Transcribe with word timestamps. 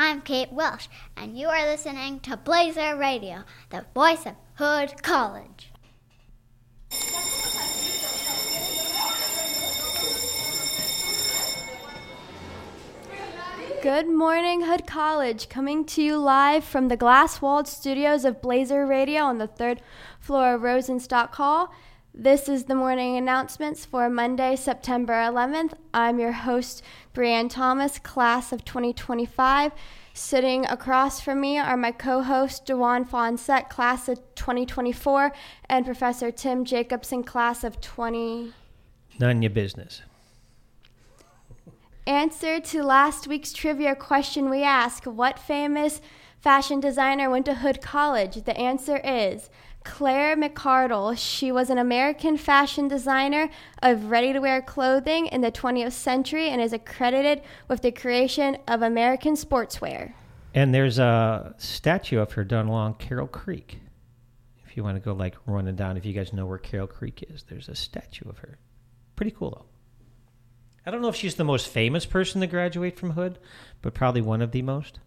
I'm 0.00 0.20
Kate 0.20 0.52
Welsh, 0.52 0.86
and 1.16 1.36
you 1.36 1.48
are 1.48 1.66
listening 1.66 2.20
to 2.20 2.36
Blazer 2.36 2.96
Radio, 2.96 3.42
the 3.70 3.84
voice 3.94 4.26
of 4.26 4.36
Hood 4.54 5.02
College. 5.02 5.72
Good 13.82 14.08
morning, 14.08 14.62
Hood 14.62 14.86
College. 14.86 15.48
Coming 15.48 15.84
to 15.86 16.00
you 16.00 16.16
live 16.16 16.62
from 16.62 16.86
the 16.86 16.96
glass 16.96 17.42
walled 17.42 17.66
studios 17.66 18.24
of 18.24 18.40
Blazer 18.40 18.86
Radio 18.86 19.22
on 19.22 19.38
the 19.38 19.48
third 19.48 19.82
floor 20.20 20.54
of 20.54 20.62
Rosenstock 20.62 21.34
Hall. 21.34 21.74
This 22.20 22.48
is 22.48 22.64
the 22.64 22.74
morning 22.74 23.16
announcements 23.16 23.84
for 23.84 24.10
Monday, 24.10 24.56
September 24.56 25.12
11th. 25.12 25.74
I'm 25.94 26.18
your 26.18 26.32
host, 26.32 26.82
Breann 27.14 27.48
Thomas, 27.48 28.00
class 28.00 28.50
of 28.52 28.64
2025. 28.64 29.70
Sitting 30.14 30.66
across 30.66 31.20
from 31.20 31.40
me 31.40 31.58
are 31.58 31.76
my 31.76 31.92
co 31.92 32.22
host, 32.22 32.66
DaJwan 32.66 33.08
Foncette, 33.08 33.68
class 33.70 34.08
of 34.08 34.18
2024, 34.34 35.30
and 35.68 35.86
Professor 35.86 36.32
Tim 36.32 36.64
Jacobson, 36.64 37.22
class 37.22 37.62
of 37.62 37.80
20. 37.80 38.52
None 39.20 39.40
your 39.40 39.50
business. 39.50 40.02
Answer 42.04 42.58
to 42.58 42.82
last 42.82 43.28
week's 43.28 43.52
trivia 43.52 43.94
question 43.94 44.50
we 44.50 44.64
asked 44.64 45.06
What 45.06 45.38
famous 45.38 46.00
fashion 46.40 46.80
designer 46.80 47.30
went 47.30 47.46
to 47.46 47.54
Hood 47.54 47.80
College? 47.80 48.44
The 48.44 48.56
answer 48.56 48.98
is 48.98 49.50
Claire 49.84 50.36
McCardell. 50.36 51.16
She 51.16 51.50
was 51.50 51.70
an 51.70 51.78
American 51.78 52.36
fashion 52.36 52.88
designer 52.88 53.48
of 53.82 54.10
ready 54.10 54.32
to 54.32 54.38
wear 54.38 54.60
clothing 54.60 55.26
in 55.26 55.40
the 55.40 55.50
20th 55.50 55.92
century 55.92 56.48
and 56.48 56.60
is 56.60 56.72
accredited 56.72 57.42
with 57.68 57.82
the 57.82 57.92
creation 57.92 58.58
of 58.66 58.82
American 58.82 59.34
sportswear. 59.34 60.12
And 60.54 60.74
there's 60.74 60.98
a 60.98 61.54
statue 61.58 62.18
of 62.18 62.32
her 62.32 62.44
done 62.44 62.66
along 62.66 62.94
Carroll 62.94 63.26
Creek. 63.26 63.78
If 64.66 64.76
you 64.76 64.84
want 64.84 64.96
to 64.96 65.00
go 65.00 65.12
like 65.12 65.36
running 65.46 65.76
down, 65.76 65.96
if 65.96 66.04
you 66.04 66.12
guys 66.12 66.32
know 66.32 66.46
where 66.46 66.58
Carroll 66.58 66.86
Creek 66.86 67.24
is, 67.28 67.44
there's 67.44 67.68
a 67.68 67.74
statue 67.74 68.28
of 68.28 68.38
her. 68.38 68.58
Pretty 69.16 69.32
cool 69.32 69.50
though. 69.50 69.66
I 70.86 70.90
don't 70.90 71.02
know 71.02 71.08
if 71.08 71.16
she's 71.16 71.34
the 71.34 71.44
most 71.44 71.68
famous 71.68 72.06
person 72.06 72.40
to 72.40 72.46
graduate 72.46 72.98
from 72.98 73.10
Hood, 73.10 73.38
but 73.82 73.94
probably 73.94 74.22
one 74.22 74.40
of 74.40 74.52
the 74.52 74.62
most. 74.62 75.00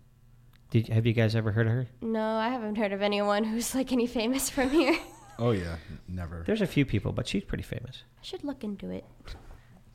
Did 0.72 0.88
have 0.88 1.06
you 1.06 1.12
guys 1.12 1.36
ever 1.36 1.52
heard 1.52 1.68
of 1.68 1.74
her? 1.74 1.88
No, 2.02 2.26
I 2.38 2.48
haven't 2.48 2.76
heard 2.76 2.94
of 2.94 3.02
anyone 3.02 3.44
who's 3.44 3.76
like 3.76 3.92
any 3.92 4.08
famous 4.08 4.50
from 4.50 4.70
here. 4.70 4.98
Oh 5.38 5.52
yeah, 5.52 5.76
never. 6.08 6.44
There's 6.46 6.62
a 6.62 6.68
few 6.68 6.86
people, 6.86 7.12
but 7.12 7.28
she's 7.28 7.44
pretty 7.44 7.64
famous. 7.64 8.04
I 8.18 8.24
should 8.24 8.44
look 8.44 8.64
into 8.64 8.90
it. 8.90 9.04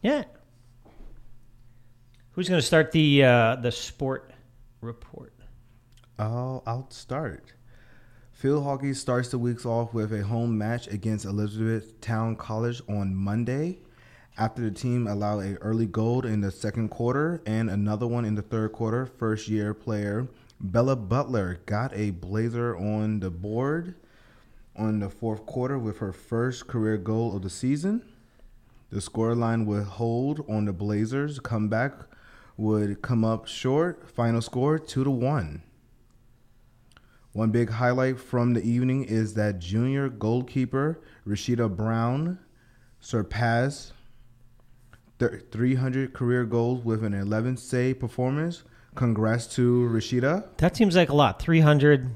Yeah. 0.02 0.24
Who's 2.32 2.48
going 2.48 2.60
to 2.60 2.66
start 2.66 2.92
the 2.92 3.24
uh, 3.24 3.56
the 3.56 3.72
sport 3.72 4.32
report? 4.82 5.32
I'll 6.18 6.62
I'll 6.66 6.90
start. 6.90 7.54
Field 8.32 8.64
hockey 8.64 8.92
starts 8.92 9.30
the 9.30 9.38
weeks 9.38 9.64
off 9.64 9.94
with 9.94 10.12
a 10.12 10.22
home 10.22 10.58
match 10.58 10.88
against 10.88 11.24
Elizabethtown 11.24 12.36
College 12.36 12.82
on 12.86 13.14
Monday. 13.14 13.78
After 14.36 14.60
the 14.60 14.70
team 14.70 15.06
allowed 15.06 15.38
a 15.38 15.56
early 15.62 15.86
goal 15.86 16.26
in 16.26 16.42
the 16.42 16.50
second 16.50 16.90
quarter 16.90 17.40
and 17.46 17.70
another 17.70 18.06
one 18.06 18.26
in 18.26 18.34
the 18.34 18.42
third 18.42 18.72
quarter, 18.72 19.06
first 19.06 19.48
year 19.48 19.72
player 19.72 20.28
Bella 20.60 20.96
Butler 20.96 21.60
got 21.66 21.92
a 21.94 22.10
blazer 22.10 22.76
on 22.76 23.20
the 23.20 23.30
board 23.30 23.94
on 24.74 25.00
the 25.00 25.10
fourth 25.10 25.44
quarter 25.44 25.78
with 25.78 25.98
her 25.98 26.12
first 26.12 26.66
career 26.66 26.96
goal 26.96 27.36
of 27.36 27.42
the 27.42 27.50
season. 27.50 28.02
The 28.90 29.00
scoreline 29.00 29.66
would 29.66 29.84
hold 29.84 30.44
on 30.48 30.64
the 30.64 30.72
Blazers. 30.72 31.40
Comeback 31.40 31.92
would 32.56 33.02
come 33.02 33.24
up 33.24 33.46
short. 33.46 34.10
Final 34.10 34.40
score 34.40 34.78
two 34.78 35.04
to 35.04 35.10
one. 35.10 35.62
One 37.32 37.50
big 37.50 37.68
highlight 37.68 38.18
from 38.18 38.54
the 38.54 38.62
evening 38.62 39.04
is 39.04 39.34
that 39.34 39.58
junior 39.58 40.08
goalkeeper 40.08 41.02
Rashida 41.26 41.74
Brown 41.74 42.38
surpassed 42.98 43.92
300 45.18 46.14
career 46.14 46.44
goals 46.44 46.82
with 46.82 47.04
an 47.04 47.12
11 47.12 47.58
save 47.58 48.00
performance. 48.00 48.62
Congrats 48.96 49.46
to 49.54 49.88
Rashida. 49.92 50.44
That 50.56 50.76
seems 50.76 50.96
like 50.96 51.10
a 51.10 51.14
lot. 51.14 51.40
300, 51.40 52.10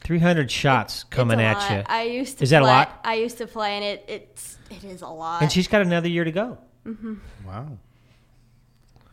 300 0.00 0.50
shots 0.50 1.04
coming 1.04 1.40
at 1.40 1.56
lot. 1.58 1.70
you. 1.70 1.82
I 1.86 2.02
used 2.04 2.38
to 2.38 2.44
Is 2.44 2.50
that 2.50 2.62
a 2.62 2.64
lot? 2.64 3.00
I 3.04 3.14
used 3.14 3.38
to 3.38 3.46
play 3.46 3.76
and 3.76 3.84
it 3.84 4.04
it's 4.08 4.58
it 4.70 4.82
is 4.84 5.02
a 5.02 5.08
lot. 5.08 5.42
and 5.42 5.52
she's 5.52 5.68
got 5.68 5.82
another 5.82 6.08
year 6.08 6.24
to 6.24 6.32
go. 6.32 6.58
Mm-hmm. 6.86 7.14
Wow. 7.46 7.78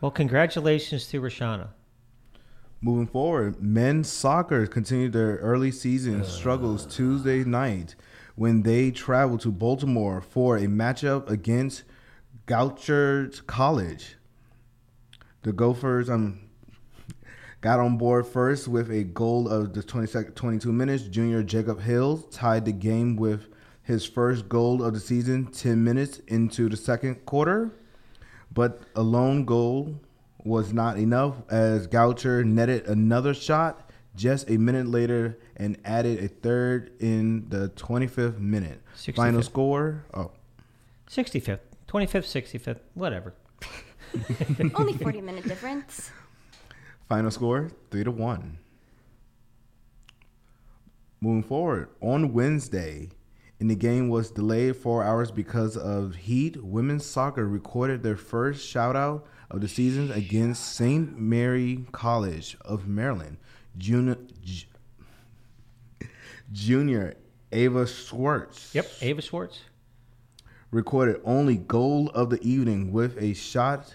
Well, 0.01 0.11
congratulations 0.11 1.07
to 1.07 1.21
Rashana. 1.21 1.69
Moving 2.79 3.07
forward, 3.07 3.61
men's 3.61 4.07
soccer 4.07 4.67
continued 4.67 5.13
their 5.13 5.37
early 5.37 5.71
season 5.71 6.23
struggles 6.23 6.85
Tuesday 6.85 7.43
night 7.43 7.95
when 8.35 8.61
they 8.61 8.91
traveled 8.91 9.41
to 9.41 9.51
Baltimore 9.51 10.21
for 10.21 10.57
a 10.57 10.67
matchup 10.67 11.27
against 11.27 11.83
Gouchers 12.45 13.41
College. 13.41 14.15
The 15.41 15.51
Gophers 15.53 16.07
um, 16.07 16.46
got 17.67 17.81
on 17.81 17.97
board 17.97 18.25
first 18.25 18.69
with 18.69 18.89
a 18.89 19.03
goal 19.03 19.49
of 19.49 19.73
the 19.73 19.83
22nd, 19.83 20.33
22 20.35 20.71
minutes. 20.71 21.03
Junior 21.03 21.43
Jacob 21.43 21.81
Hills 21.81 22.25
tied 22.31 22.63
the 22.63 22.71
game 22.71 23.17
with 23.17 23.49
his 23.83 24.05
first 24.05 24.47
goal 24.47 24.81
of 24.81 24.93
the 24.93 25.01
season 25.01 25.47
10 25.47 25.83
minutes 25.83 26.19
into 26.27 26.69
the 26.69 26.77
second 26.77 27.25
quarter. 27.25 27.73
But 28.53 28.83
a 28.95 29.01
lone 29.01 29.43
goal 29.43 29.99
was 30.45 30.71
not 30.71 30.97
enough 30.97 31.35
as 31.49 31.87
Goucher 31.87 32.45
netted 32.45 32.87
another 32.87 33.33
shot 33.33 33.91
just 34.15 34.49
a 34.49 34.55
minute 34.57 34.87
later 34.87 35.37
and 35.57 35.77
added 35.83 36.23
a 36.23 36.29
third 36.29 36.93
in 37.01 37.49
the 37.49 37.67
25th 37.71 38.39
minute. 38.39 38.81
65th. 38.95 39.15
Final 39.17 39.43
score, 39.43 40.05
oh, 40.13 40.31
65th, 41.09 41.59
25th, 41.89 42.61
65th, 42.61 42.79
whatever. 42.93 43.33
Only 44.75 44.93
40 44.93 45.19
minute 45.19 45.43
difference. 45.45 46.11
Final 47.07 47.31
score 47.31 47.69
three 47.89 48.03
to 48.03 48.11
one. 48.11 48.59
Moving 51.21 51.43
forward, 51.43 51.89
on 51.99 52.31
Wednesday, 52.33 53.09
and 53.59 53.71
the 53.71 53.75
game 53.75 54.09
was 54.09 54.29
delayed 54.29 54.75
four 54.75 55.03
hours 55.03 55.31
because 55.31 55.75
of 55.75 56.15
heat. 56.15 56.61
Women's 56.63 57.05
soccer 57.05 57.47
recorded 57.47 58.03
their 58.03 58.17
first 58.17 58.67
shout 58.67 58.95
out 58.95 59.25
of 59.49 59.61
the 59.61 59.67
season 59.67 60.11
against 60.11 60.75
St. 60.75 61.17
Mary 61.17 61.85
College 61.91 62.55
of 62.61 62.87
Maryland. 62.87 63.37
Junior, 63.77 64.17
junior 66.51 67.13
Ava 67.51 67.85
Schwartz 67.87 68.73
Yep, 68.73 68.89
Ava 69.01 69.21
Schwartz. 69.21 69.59
recorded 70.71 71.21
only 71.23 71.57
goal 71.57 72.09
of 72.09 72.29
the 72.29 72.41
evening 72.41 72.91
with 72.91 73.21
a 73.21 73.33
shot 73.33 73.93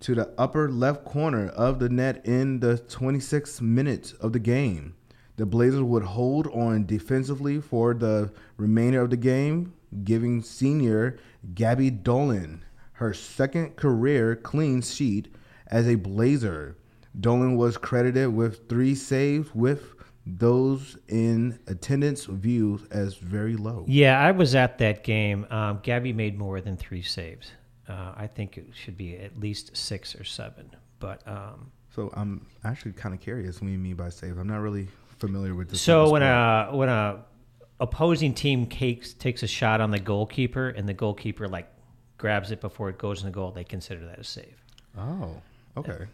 to 0.00 0.14
the 0.14 0.32
upper 0.38 0.70
left 0.70 1.04
corner 1.04 1.48
of 1.48 1.78
the 1.78 1.88
net 1.88 2.24
in 2.24 2.60
the 2.60 2.74
26th 2.88 3.60
minute 3.60 4.14
of 4.20 4.32
the 4.32 4.38
game. 4.38 4.94
The 5.36 5.46
Blazers 5.46 5.82
would 5.82 6.02
hold 6.02 6.48
on 6.48 6.86
defensively 6.86 7.60
for 7.60 7.94
the 7.94 8.32
remainder 8.56 9.02
of 9.02 9.10
the 9.10 9.16
game, 9.16 9.72
giving 10.04 10.42
senior 10.42 11.18
Gabby 11.54 11.90
Dolan 11.90 12.64
her 12.94 13.14
second 13.14 13.76
career 13.76 14.34
clean 14.34 14.82
sheet 14.82 15.32
as 15.68 15.86
a 15.86 15.94
Blazer. 15.94 16.76
Dolan 17.18 17.56
was 17.56 17.76
credited 17.76 18.34
with 18.34 18.68
three 18.68 18.94
saves, 18.94 19.54
with 19.54 19.94
those 20.26 20.98
in 21.08 21.58
attendance 21.68 22.24
viewed 22.24 22.86
as 22.90 23.14
very 23.14 23.56
low. 23.56 23.84
Yeah, 23.88 24.20
I 24.20 24.32
was 24.32 24.54
at 24.54 24.78
that 24.78 25.04
game. 25.04 25.46
Um, 25.50 25.80
Gabby 25.82 26.12
made 26.12 26.36
more 26.36 26.60
than 26.60 26.76
three 26.76 27.02
saves. 27.02 27.52
Uh, 27.88 28.12
I 28.16 28.26
think 28.26 28.58
it 28.58 28.66
should 28.74 28.96
be 28.96 29.16
at 29.16 29.38
least 29.40 29.76
six 29.76 30.14
or 30.14 30.24
seven. 30.24 30.70
But 31.00 31.26
um, 31.26 31.70
So 31.94 32.10
I'm 32.14 32.46
actually 32.64 32.92
kind 32.92 33.14
of 33.14 33.20
curious 33.20 33.60
what 33.60 33.70
you 33.70 33.78
mean 33.78 33.96
by 33.96 34.10
save. 34.10 34.36
I'm 34.38 34.46
not 34.48 34.58
really 34.60 34.88
familiar 35.18 35.54
with 35.54 35.70
this. 35.70 35.80
so 35.80 36.10
when 36.10 36.22
a 36.22 36.68
when 36.72 36.88
a 36.88 37.24
opposing 37.80 38.34
team 38.34 38.66
takes 38.66 39.14
takes 39.14 39.42
a 39.42 39.46
shot 39.46 39.80
on 39.80 39.90
the 39.90 39.98
goalkeeper 39.98 40.68
and 40.70 40.88
the 40.88 40.94
goalkeeper 40.94 41.48
like 41.48 41.68
grabs 42.18 42.50
it 42.50 42.60
before 42.60 42.88
it 42.90 42.98
goes 42.98 43.20
in 43.20 43.26
the 43.26 43.32
goal, 43.32 43.50
they 43.52 43.64
consider 43.64 44.04
that 44.06 44.18
a 44.18 44.24
save. 44.24 44.56
oh, 44.98 45.40
okay, 45.76 46.06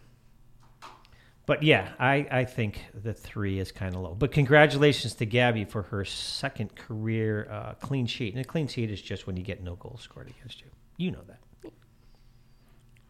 But 1.47 1.63
yeah, 1.63 1.93
I, 1.99 2.27
I 2.31 2.45
think 2.45 2.81
the 2.93 3.13
three 3.13 3.59
is 3.59 3.71
kind 3.71 3.95
of 3.95 4.01
low. 4.01 4.15
But 4.15 4.31
congratulations 4.31 5.15
to 5.15 5.25
Gabby 5.25 5.65
for 5.65 5.81
her 5.83 6.05
second 6.05 6.75
career 6.75 7.47
uh, 7.51 7.73
clean 7.81 8.05
sheet. 8.05 8.33
And 8.35 8.41
a 8.43 8.47
clean 8.47 8.67
sheet 8.67 8.89
is 8.91 9.01
just 9.01 9.25
when 9.27 9.35
you 9.37 9.43
get 9.43 9.61
no 9.63 9.75
goals 9.75 10.01
scored 10.01 10.29
against 10.29 10.61
you. 10.61 10.67
You 10.97 11.11
know 11.11 11.21
that. 11.27 11.39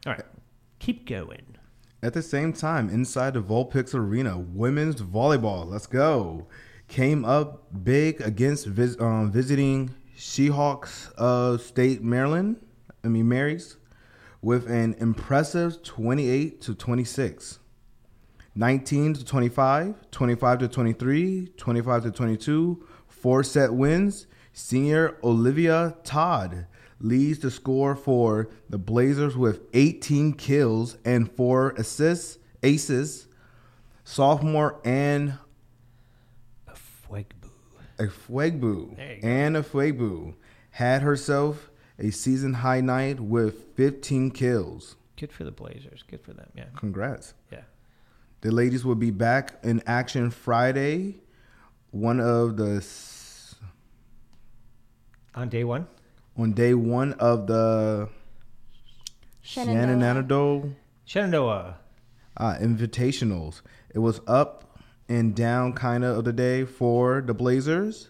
All 0.06 0.14
right, 0.14 0.26
keep 0.78 1.08
going. 1.08 1.58
At 2.04 2.14
the 2.14 2.22
same 2.22 2.54
time, 2.54 2.90
inside 2.90 3.34
the 3.34 3.42
Volpix 3.42 3.96
Arena, 3.96 4.38
women's 4.38 5.02
volleyball, 5.02 5.66
let's 5.66 5.88
go, 5.88 6.46
came 6.88 7.26
up 7.26 7.84
big 7.84 8.22
against 8.22 8.68
vis- 8.68 9.00
um, 9.00 9.32
visiting 9.32 9.96
Seahawks 10.16 11.12
of 11.14 11.62
State 11.62 12.04
Maryland. 12.04 12.58
I 13.04 13.08
mean 13.08 13.28
Marys, 13.28 13.78
with 14.44 14.70
an 14.70 14.94
impressive 15.00 15.82
28 15.82 16.62
to 16.62 16.76
26. 16.76 17.60
19 18.54 19.14
to 19.16 19.26
25, 19.26 20.12
25 20.12 20.60
to 20.60 20.68
23, 20.68 21.48
25 21.58 22.04
to 22.04 22.12
22, 22.12 22.88
four 23.08 23.44
set 23.44 23.74
wins. 23.74 24.28
Senior 24.54 25.18
Olivia 25.24 25.98
Todd 26.04 26.68
leads 27.00 27.40
the 27.40 27.52
score 27.52 27.96
for 27.96 28.50
the 28.70 28.78
Blazers 28.78 29.36
with 29.38 29.62
18 29.74 30.34
kills 30.34 30.98
and 31.06 31.32
four 31.32 31.72
assists, 31.72 32.38
aces. 32.64 33.28
Sophomore 34.04 34.80
Ann 34.86 35.40
Fuegbu. 36.70 37.50
Afuegbu. 37.98 38.96
There 38.96 39.16
you 39.16 39.22
go. 39.22 39.28
Ann 39.28 39.54
Afuegbu 39.54 40.34
had 40.72 41.02
herself 41.02 41.70
a 41.98 42.12
season 42.12 42.54
high 42.56 42.82
night 42.82 43.20
with 43.20 43.76
15 43.76 44.32
kills. 44.32 44.96
Good 45.18 45.32
for 45.32 45.44
the 45.46 45.52
Blazers. 45.52 46.04
Good 46.08 46.22
for 46.22 46.34
them. 46.34 46.50
Yeah. 46.56 46.66
Congrats. 46.76 47.34
Yeah. 47.52 47.62
The 48.42 48.52
ladies 48.52 48.84
will 48.84 48.96
be 48.96 49.12
back 49.12 49.60
in 49.64 49.82
action 49.88 50.30
Friday. 50.30 51.16
One 51.92 52.20
of 52.20 52.58
the 52.58 52.76
s- 52.78 53.56
On 55.34 55.48
day 55.50 55.64
one, 55.64 55.88
on 56.38 56.54
day 56.54 56.74
one 56.74 57.14
of 57.14 57.48
the 57.48 58.10
Shenandoah 59.42 60.70
Shenandoah. 61.06 61.78
uh, 62.38 62.56
Invitationals. 62.60 63.62
It 63.94 64.00
was 64.00 64.20
up 64.28 64.78
and 65.08 65.36
down 65.36 65.74
kind 65.74 66.04
of 66.04 66.18
of 66.18 66.26
the 66.26 66.34
day 66.34 66.66
for 66.66 67.22
the 67.22 67.34
Blazers. 67.34 68.10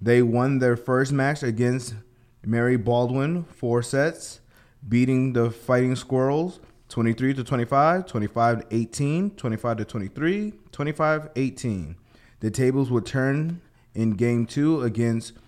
They 0.00 0.22
won 0.22 0.58
their 0.60 0.76
first 0.76 1.12
match 1.12 1.42
against 1.42 1.94
Mary 2.44 2.76
Baldwin, 2.76 3.44
four 3.44 3.82
sets, 3.82 4.40
beating 4.88 5.32
the 5.32 5.50
Fighting 5.50 5.96
Squirrels 5.96 6.60
23 6.88 7.34
to 7.34 7.42
25, 7.42 8.06
25 8.06 8.60
to 8.68 8.76
18, 8.76 9.30
25 9.32 9.76
to 9.78 9.84
23, 9.84 10.52
25 10.70 11.28
18. 11.34 11.96
The 12.40 12.50
tables 12.50 12.90
would 12.90 13.04
turn 13.06 13.60
in 13.94 14.10
game 14.12 14.46
two 14.46 14.82
against 14.82 15.32
Gal- 15.32 15.42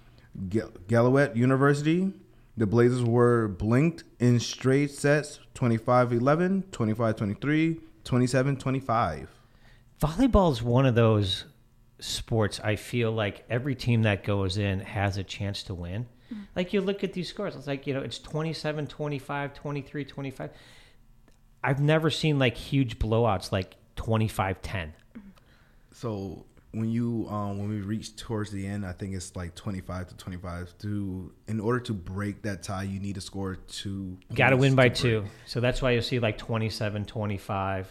Gallaudet 0.49 1.37
University. 1.37 2.13
The 2.57 2.67
Blazers 2.67 3.05
were 3.05 3.49
blinked 3.49 4.05
in 4.19 4.41
straight 4.41 4.91
sets 4.91 5.41
25 5.55 6.13
11, 6.13 6.65
25 6.73 7.17
23, 7.17 7.81
27 8.05 8.57
25. 8.57 9.31
Volleyball 10.01 10.53
is 10.53 10.63
one 10.63 10.87
of 10.87 10.95
those 10.95 11.45
sports 12.01 12.61
I 12.61 12.77
feel 12.77 13.11
like 13.13 13.45
every 13.51 13.75
team 13.75 14.03
that 14.03 14.25
goes 14.25 14.57
in 14.57 14.81
has 14.81 15.17
a 15.17 15.25
chance 15.25 15.63
to 15.65 15.75
win. 15.75 16.07
Mm-hmm. 16.33 16.43
Like 16.55 16.73
you 16.73 16.81
look 16.81 17.03
at 17.03 17.13
these 17.13 17.29
scores, 17.29 17.57
it's 17.57 17.67
like, 17.67 17.87
you 17.87 17.95
know, 17.95 18.01
it's 18.01 18.19
27, 18.19 18.87
25, 18.87 19.55
23, 19.55 20.05
25. 20.05 20.51
I've 21.65 21.81
never 21.81 22.11
seen 22.11 22.39
like 22.39 22.57
huge 22.57 22.99
blowouts 22.99 23.51
like 23.51 23.77
25 23.97 24.63
10. 24.63 24.89
Mm-hmm. 24.89 25.29
So 25.93 26.47
when 26.73 26.91
you 26.91 27.27
um, 27.29 27.59
when 27.59 27.69
we 27.69 27.81
reach 27.81 28.15
towards 28.17 28.51
the 28.51 28.67
end, 28.67 28.85
I 28.85 28.93
think 28.93 29.15
it's 29.15 29.35
like 29.35 29.55
25 29.55 30.09
to 30.09 30.17
25. 30.17 30.79
To 30.79 31.33
in 31.47 31.61
order 31.61 31.81
to 31.81 31.93
break 31.95 32.43
that 32.43 32.63
tie, 32.63 32.83
you 32.83 33.01
need 33.01 33.15
to 33.15 33.21
score 33.21 33.57
two. 33.57 34.19
Got 34.35 34.51
to 34.51 34.57
win 34.57 34.75
by 34.75 34.89
to 34.89 35.03
two. 35.03 35.25
So 35.47 35.61
that's 35.61 35.81
why 35.81 35.93
you'll 35.93 36.03
see 36.03 36.19
like 36.19 36.37
27 36.39 37.05
25 37.07 37.89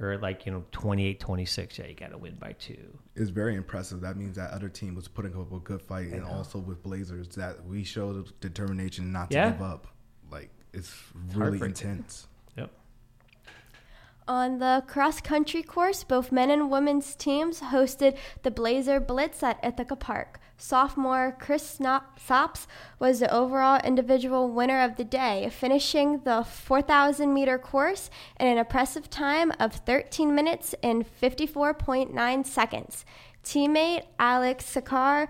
or 0.00 0.18
like, 0.18 0.44
you 0.44 0.52
know, 0.52 0.64
28 0.72 1.20
26. 1.20 1.78
Yeah, 1.78 1.86
you 1.86 1.94
got 1.94 2.10
to 2.10 2.18
win 2.18 2.34
by 2.34 2.52
two. 2.58 2.98
It's 3.14 3.30
very 3.30 3.54
impressive. 3.54 4.00
That 4.00 4.16
means 4.16 4.36
that 4.36 4.50
other 4.50 4.68
team 4.68 4.94
was 4.94 5.08
putting 5.08 5.34
up 5.34 5.52
a 5.52 5.58
good 5.60 5.80
fight, 5.80 6.08
and 6.08 6.24
also 6.24 6.58
with 6.58 6.82
Blazers, 6.82 7.28
that 7.36 7.64
we 7.64 7.84
showed 7.84 8.38
determination 8.40 9.12
not 9.12 9.30
to 9.30 9.36
Yeah. 9.36 9.50
give 9.52 9.62
up. 9.62 9.86
Like 10.30 10.50
it's 10.72 10.92
really 11.32 11.60
intense. 11.60 12.26
On 14.26 14.58
the 14.58 14.82
cross 14.86 15.20
country 15.20 15.62
course, 15.62 16.02
both 16.02 16.32
men 16.32 16.50
and 16.50 16.70
women's 16.70 17.14
teams 17.14 17.60
hosted 17.60 18.16
the 18.42 18.50
Blazer 18.50 18.98
Blitz 18.98 19.42
at 19.42 19.62
Ithaca 19.62 19.96
Park. 19.96 20.40
Sophomore 20.56 21.36
Chris 21.38 21.78
Sops 22.16 22.66
was 22.98 23.20
the 23.20 23.30
overall 23.30 23.80
individual 23.84 24.48
winner 24.48 24.80
of 24.80 24.96
the 24.96 25.04
day, 25.04 25.50
finishing 25.52 26.20
the 26.20 26.42
4,000 26.42 27.34
meter 27.34 27.58
course 27.58 28.08
in 28.40 28.46
an 28.46 28.56
impressive 28.56 29.10
time 29.10 29.52
of 29.60 29.74
13 29.74 30.34
minutes 30.34 30.74
and 30.82 31.04
54.9 31.20 32.46
seconds. 32.46 33.04
Teammate 33.44 34.04
Alex 34.18 34.64
Sakar 34.74 35.28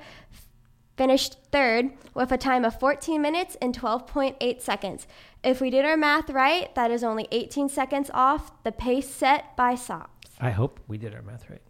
finished 0.96 1.38
third 1.50 1.90
with 2.14 2.30
a 2.30 2.38
time 2.38 2.64
of 2.64 2.78
14 2.78 3.20
minutes 3.20 3.56
and 3.60 3.76
12.8 3.76 4.60
seconds. 4.60 5.08
If 5.44 5.60
we 5.60 5.68
did 5.68 5.84
our 5.84 5.98
math 5.98 6.30
right, 6.30 6.74
that 6.74 6.90
is 6.90 7.04
only 7.04 7.28
18 7.30 7.68
seconds 7.68 8.10
off 8.14 8.50
the 8.64 8.72
pace 8.72 9.10
set 9.10 9.54
by 9.56 9.74
Sops. 9.74 10.30
I 10.40 10.48
hope 10.50 10.80
we 10.88 10.96
did 10.96 11.14
our 11.14 11.20
math 11.20 11.50
right. 11.50 11.60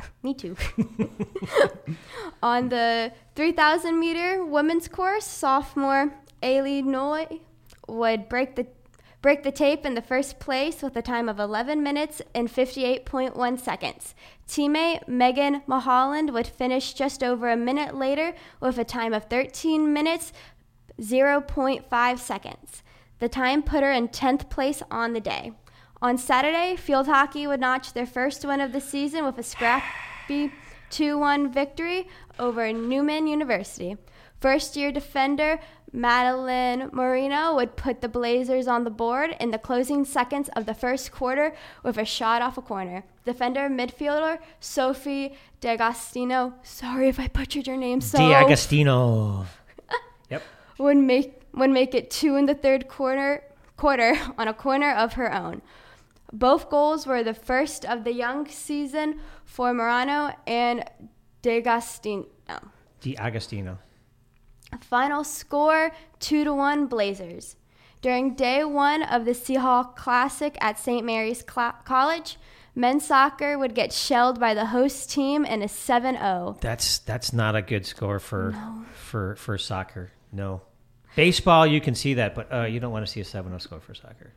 Me 0.22 0.34
too. 0.34 0.54
On 2.42 2.68
the 2.68 3.12
3,000 3.36 3.98
meter 3.98 4.44
women's 4.44 4.86
course, 4.86 5.24
sophomore 5.24 6.12
Ailey 6.42 6.84
Noy 6.84 7.26
would 7.88 8.28
break 8.28 8.56
the 8.56 8.66
break 9.22 9.42
the 9.42 9.52
tape 9.52 9.84
in 9.84 9.94
the 9.94 10.00
first 10.00 10.38
place 10.38 10.80
with 10.80 10.96
a 10.96 11.02
time 11.02 11.28
of 11.28 11.38
11 11.38 11.82
minutes 11.82 12.22
and 12.34 12.48
58.1 12.48 13.60
seconds. 13.60 14.14
Teammate 14.48 15.06
Megan 15.06 15.60
Maholland 15.66 16.32
would 16.32 16.46
finish 16.46 16.94
just 16.94 17.22
over 17.22 17.50
a 17.50 17.56
minute 17.56 17.94
later 17.94 18.34
with 18.60 18.78
a 18.78 18.84
time 18.84 19.12
of 19.12 19.24
13 19.24 19.92
minutes 19.92 20.32
0.5 20.98 22.18
seconds. 22.18 22.82
The 23.20 23.28
time 23.28 23.62
put 23.62 23.82
her 23.82 23.92
in 23.92 24.08
10th 24.08 24.50
place 24.50 24.82
on 24.90 25.12
the 25.12 25.20
day. 25.20 25.52
On 26.02 26.16
Saturday, 26.16 26.76
field 26.76 27.06
hockey 27.06 27.46
would 27.46 27.60
notch 27.60 27.92
their 27.92 28.06
first 28.06 28.44
win 28.44 28.60
of 28.60 28.72
the 28.72 28.80
season 28.80 29.24
with 29.24 29.38
a 29.38 29.42
scrappy 29.42 30.50
2 30.88 31.18
1 31.18 31.52
victory 31.52 32.08
over 32.38 32.72
Newman 32.72 33.26
University. 33.26 33.96
First 34.40 34.74
year 34.74 34.90
defender 34.90 35.60
Madeline 35.92 36.88
Marino 36.92 37.54
would 37.56 37.76
put 37.76 38.00
the 38.00 38.08
Blazers 38.08 38.66
on 38.66 38.84
the 38.84 38.90
board 38.90 39.36
in 39.40 39.50
the 39.50 39.58
closing 39.58 40.04
seconds 40.04 40.48
of 40.56 40.64
the 40.64 40.72
first 40.72 41.12
quarter 41.12 41.52
with 41.82 41.98
a 41.98 42.04
shot 42.04 42.40
off 42.40 42.56
a 42.56 42.62
corner. 42.62 43.04
Defender 43.24 43.68
midfielder 43.68 44.38
Sophie 44.60 45.36
D'Agostino, 45.60 46.54
sorry 46.62 47.08
if 47.08 47.20
I 47.20 47.28
butchered 47.28 47.66
your 47.66 47.76
name, 47.76 48.00
so 48.00 48.18
D'Agostino. 48.18 49.46
yep. 50.30 50.42
would 50.78 50.96
make 50.96 51.39
would 51.54 51.70
make 51.70 51.94
it 51.94 52.10
two 52.10 52.36
in 52.36 52.46
the 52.46 52.54
third 52.54 52.88
quarter 52.88 53.42
quarter 53.76 54.14
on 54.38 54.48
a 54.48 54.54
corner 54.54 54.92
of 54.92 55.14
her 55.14 55.32
own. 55.32 55.62
Both 56.32 56.70
goals 56.70 57.06
were 57.06 57.24
the 57.24 57.34
first 57.34 57.84
of 57.84 58.04
the 58.04 58.12
young 58.12 58.46
season 58.46 59.20
for 59.44 59.74
Morano 59.74 60.32
and 60.46 60.84
D'Agostino. 61.42 62.26
D'Agostino. 63.00 63.78
Final 64.82 65.24
score 65.24 65.90
two 66.20 66.44
to 66.44 66.54
one 66.54 66.86
Blazers. 66.86 67.56
During 68.02 68.34
day 68.34 68.64
one 68.64 69.02
of 69.02 69.24
the 69.24 69.32
Seahawk 69.32 69.96
Classic 69.96 70.56
at 70.60 70.78
St. 70.78 71.04
Mary's 71.04 71.42
Cla- 71.42 71.76
College, 71.84 72.38
men's 72.74 73.06
soccer 73.06 73.58
would 73.58 73.74
get 73.74 73.92
shelled 73.92 74.38
by 74.38 74.54
the 74.54 74.66
host 74.66 75.10
team 75.10 75.44
in 75.44 75.62
a 75.62 75.68
7 75.68 76.14
0. 76.16 76.56
That's 76.60 76.98
that's 77.00 77.32
not 77.32 77.56
a 77.56 77.62
good 77.62 77.84
score 77.84 78.18
for 78.20 78.54
for 78.94 79.34
for 79.36 79.58
soccer. 79.58 80.12
No. 80.32 80.62
Baseball, 81.16 81.66
you 81.66 81.80
can 81.80 81.94
see 81.94 82.14
that, 82.14 82.34
but 82.34 82.52
uh, 82.52 82.62
you 82.62 82.80
don't 82.80 82.92
want 82.92 83.06
to 83.06 83.10
see 83.10 83.20
a 83.20 83.24
7-0 83.24 83.60
score 83.60 83.80
for 83.80 83.94
soccer. 83.94 84.32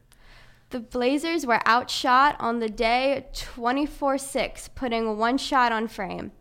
The 0.72 0.80
Blazers 0.80 1.46
were 1.46 1.62
outshot 1.68 2.36
on 2.39 2.60
the 2.60 2.70
day 2.70 3.27
24 3.34 4.18
6, 4.18 4.70
putting 4.70 5.18
one 5.18 5.38
shot 5.38 5.72
on 5.72 5.88
frame. 5.88 6.32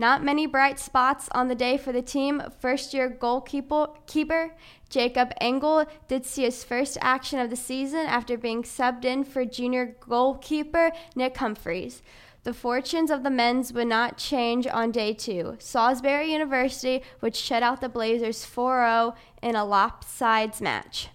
Not 0.00 0.24
many 0.24 0.46
bright 0.46 0.78
spots 0.78 1.28
on 1.32 1.48
the 1.48 1.54
day 1.54 1.76
for 1.76 1.92
the 1.92 2.00
team. 2.00 2.42
First 2.58 2.94
year 2.94 3.10
goalkeeper 3.10 4.54
Jacob 4.88 5.30
Engel 5.42 5.84
did 6.08 6.24
see 6.24 6.44
his 6.44 6.64
first 6.64 6.96
action 7.02 7.38
of 7.38 7.50
the 7.50 7.56
season 7.56 8.06
after 8.06 8.38
being 8.38 8.62
subbed 8.62 9.04
in 9.04 9.24
for 9.24 9.44
junior 9.44 9.94
goalkeeper 10.00 10.92
Nick 11.14 11.36
Humphreys. 11.36 12.00
The 12.44 12.54
fortunes 12.54 13.10
of 13.10 13.24
the 13.24 13.30
men's 13.30 13.74
would 13.74 13.88
not 13.88 14.16
change 14.16 14.66
on 14.66 14.90
day 14.90 15.12
two. 15.12 15.56
Salisbury 15.58 16.32
University 16.32 17.02
would 17.20 17.36
shut 17.36 17.62
out 17.62 17.82
the 17.82 17.90
Blazers 17.90 18.42
4 18.42 18.80
0 18.80 19.14
in 19.42 19.54
a 19.54 19.66
lopsides 19.66 20.62
match. 20.62 21.10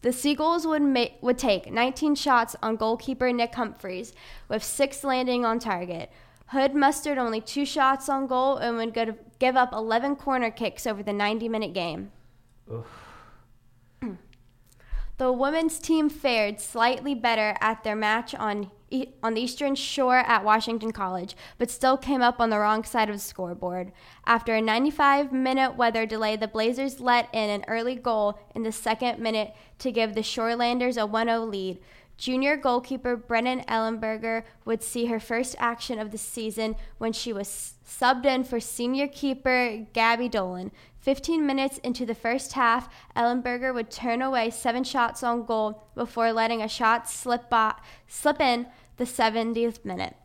The 0.00 0.14
Seagulls 0.14 0.66
would 0.66 0.80
ma- 0.80 1.12
would 1.20 1.36
take 1.36 1.70
19 1.70 2.14
shots 2.14 2.56
on 2.62 2.76
goalkeeper 2.76 3.30
Nick 3.34 3.54
Humphreys, 3.54 4.14
with 4.48 4.64
six 4.64 5.04
landing 5.04 5.44
on 5.44 5.58
target. 5.58 6.10
Hood 6.48 6.74
mustered 6.74 7.18
only 7.18 7.40
two 7.40 7.64
shots 7.64 8.08
on 8.08 8.26
goal 8.26 8.56
and 8.56 8.76
would 8.76 8.94
go- 8.94 9.16
give 9.38 9.56
up 9.56 9.72
11 9.72 10.16
corner 10.16 10.50
kicks 10.50 10.86
over 10.86 11.02
the 11.02 11.12
90-minute 11.12 11.74
game. 11.74 12.10
The 15.18 15.32
women's 15.32 15.80
team 15.80 16.08
fared 16.08 16.60
slightly 16.60 17.12
better 17.12 17.56
at 17.60 17.82
their 17.82 17.96
match 17.96 18.36
on 18.36 18.70
e- 18.88 19.14
on 19.20 19.34
the 19.34 19.40
Eastern 19.40 19.74
Shore 19.74 20.18
at 20.18 20.44
Washington 20.44 20.92
College, 20.92 21.36
but 21.58 21.72
still 21.72 21.96
came 21.96 22.22
up 22.22 22.40
on 22.40 22.50
the 22.50 22.58
wrong 22.60 22.84
side 22.84 23.10
of 23.10 23.16
the 23.16 23.20
scoreboard. 23.20 23.90
After 24.26 24.54
a 24.54 24.62
95-minute 24.62 25.74
weather 25.76 26.06
delay, 26.06 26.36
the 26.36 26.46
Blazers 26.46 27.00
let 27.00 27.28
in 27.34 27.50
an 27.50 27.64
early 27.66 27.96
goal 27.96 28.38
in 28.54 28.62
the 28.62 28.70
second 28.70 29.18
minute 29.18 29.54
to 29.80 29.90
give 29.90 30.14
the 30.14 30.20
Shorelanders 30.20 30.96
a 30.96 31.08
1-0 31.08 31.50
lead. 31.50 31.80
Junior 32.18 32.56
goalkeeper 32.56 33.16
Brennan 33.16 33.60
Ellenberger 33.68 34.42
would 34.64 34.82
see 34.82 35.06
her 35.06 35.20
first 35.20 35.54
action 35.58 36.00
of 36.00 36.10
the 36.10 36.18
season 36.18 36.74
when 36.98 37.12
she 37.12 37.32
was 37.32 37.74
subbed 37.86 38.26
in 38.26 38.42
for 38.42 38.58
senior 38.58 39.06
keeper 39.06 39.86
Gabby 39.92 40.28
Dolan. 40.28 40.72
15 40.98 41.46
minutes 41.46 41.78
into 41.78 42.04
the 42.04 42.16
first 42.16 42.54
half, 42.54 42.92
Ellenberger 43.16 43.72
would 43.72 43.88
turn 43.88 44.20
away 44.20 44.50
seven 44.50 44.82
shots 44.82 45.22
on 45.22 45.44
goal 45.44 45.84
before 45.94 46.32
letting 46.32 46.60
a 46.60 46.68
shot 46.68 47.08
slip, 47.08 47.48
by, 47.48 47.72
slip 48.08 48.40
in 48.40 48.66
the 48.96 49.04
70th 49.04 49.84
minute 49.84 50.16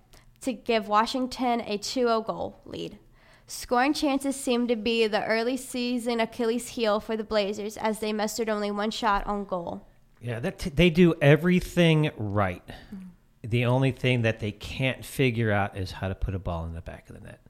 to 0.41 0.51
give 0.51 0.87
Washington 0.87 1.61
a 1.61 1.77
2 1.77 2.01
0 2.01 2.21
goal 2.21 2.59
lead. 2.65 2.97
Scoring 3.45 3.93
chances 3.93 4.35
seemed 4.35 4.67
to 4.69 4.75
be 4.75 5.05
the 5.05 5.23
early 5.25 5.57
season 5.57 6.19
Achilles 6.19 6.69
heel 6.69 6.99
for 6.99 7.15
the 7.15 7.23
Blazers 7.23 7.77
as 7.77 7.99
they 7.99 8.11
mustered 8.11 8.49
only 8.49 8.71
one 8.71 8.89
shot 8.89 9.27
on 9.27 9.45
goal. 9.45 9.85
Yeah, 10.23 10.39
that 10.39 10.57
t- 10.59 10.69
they 10.69 10.89
do 10.89 11.13
everything 11.21 12.09
right. 12.17 12.63
The 13.43 13.65
only 13.65 13.91
thing 13.91 14.21
that 14.21 14.39
they 14.39 14.51
can't 14.53 15.03
figure 15.03 15.51
out 15.51 15.77
is 15.77 15.91
how 15.91 16.07
to 16.07 16.15
put 16.15 16.33
a 16.33 16.39
ball 16.39 16.65
in 16.65 16.73
the 16.73 16.81
back 16.81 17.09
of 17.09 17.15
the 17.15 17.21
net. 17.21 17.41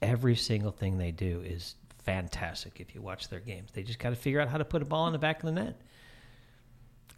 Every 0.00 0.36
single 0.36 0.70
thing 0.70 0.96
they 0.96 1.10
do 1.10 1.42
is 1.44 1.74
fantastic 2.04 2.78
if 2.80 2.94
you 2.94 3.02
watch 3.02 3.28
their 3.28 3.40
games. 3.40 3.70
They 3.72 3.82
just 3.82 3.98
got 3.98 4.10
to 4.10 4.16
figure 4.16 4.40
out 4.40 4.48
how 4.48 4.58
to 4.58 4.64
put 4.64 4.80
a 4.80 4.84
ball 4.84 5.08
in 5.08 5.12
the 5.12 5.18
back 5.18 5.42
of 5.42 5.46
the 5.46 5.60
net. 5.60 5.76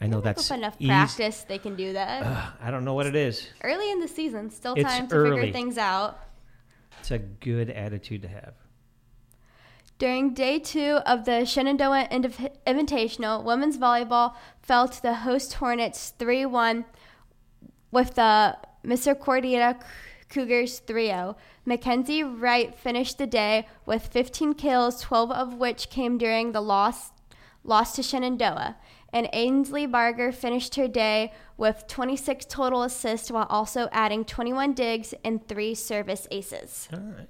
I 0.00 0.06
know 0.06 0.20
that's 0.22 0.50
enough 0.50 0.76
easy- 0.80 0.88
practice, 0.88 1.42
they 1.42 1.58
can 1.58 1.76
do 1.76 1.92
that. 1.92 2.22
Ugh, 2.26 2.52
I 2.60 2.70
don't 2.70 2.84
know 2.84 2.94
what 2.94 3.06
it 3.06 3.14
is. 3.14 3.46
Early 3.62 3.90
in 3.92 4.00
the 4.00 4.08
season, 4.08 4.50
still 4.50 4.74
It's 4.74 4.82
time 4.90 5.06
to 5.08 5.14
early. 5.14 5.36
figure 5.42 5.52
things 5.52 5.78
out. 5.78 6.18
It's 7.00 7.10
a 7.10 7.18
good 7.18 7.68
attitude 7.70 8.22
to 8.22 8.28
have. 8.28 8.54
During 10.02 10.34
day 10.34 10.58
two 10.58 10.98
of 11.06 11.26
the 11.26 11.44
Shenandoah 11.44 12.08
Inv- 12.10 12.50
Invitational, 12.66 13.44
women's 13.44 13.78
volleyball 13.78 14.34
fell 14.60 14.88
to 14.88 15.00
the 15.00 15.14
host 15.14 15.52
Hornets 15.52 16.12
3 16.18 16.44
1 16.44 16.84
with 17.92 18.16
the 18.16 18.58
Misericordia 18.82 19.78
Cougars 20.28 20.80
3 20.80 21.06
0. 21.06 21.36
Mackenzie 21.64 22.24
Wright 22.24 22.74
finished 22.74 23.18
the 23.18 23.28
day 23.28 23.68
with 23.86 24.08
15 24.08 24.54
kills, 24.54 25.00
12 25.02 25.30
of 25.30 25.54
which 25.54 25.88
came 25.88 26.18
during 26.18 26.50
the 26.50 26.60
loss, 26.60 27.12
loss 27.62 27.94
to 27.94 28.02
Shenandoah. 28.02 28.78
And 29.12 29.28
Ainsley 29.32 29.86
Barger 29.86 30.32
finished 30.32 30.74
her 30.74 30.88
day 30.88 31.32
with 31.56 31.86
26 31.86 32.46
total 32.46 32.82
assists 32.82 33.30
while 33.30 33.46
also 33.48 33.88
adding 33.92 34.24
21 34.24 34.72
digs 34.72 35.14
and 35.24 35.46
three 35.46 35.76
service 35.76 36.26
aces. 36.32 36.88
All 36.92 36.98
right. 36.98 37.28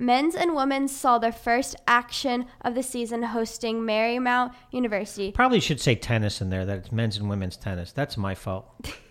Men's 0.00 0.36
and 0.36 0.54
women's 0.54 0.94
saw 0.94 1.18
their 1.18 1.32
first 1.32 1.74
action 1.88 2.46
of 2.60 2.76
the 2.76 2.84
season 2.84 3.24
hosting 3.24 3.80
Marymount 3.80 4.54
University. 4.70 5.32
Probably 5.32 5.58
should 5.58 5.80
say 5.80 5.96
tennis 5.96 6.40
in 6.40 6.50
there. 6.50 6.64
That 6.64 6.78
it's 6.78 6.92
men's 6.92 7.16
and 7.16 7.28
women's 7.28 7.56
tennis. 7.56 7.90
That's 7.90 8.16
my 8.16 8.34
fault. 8.34 8.66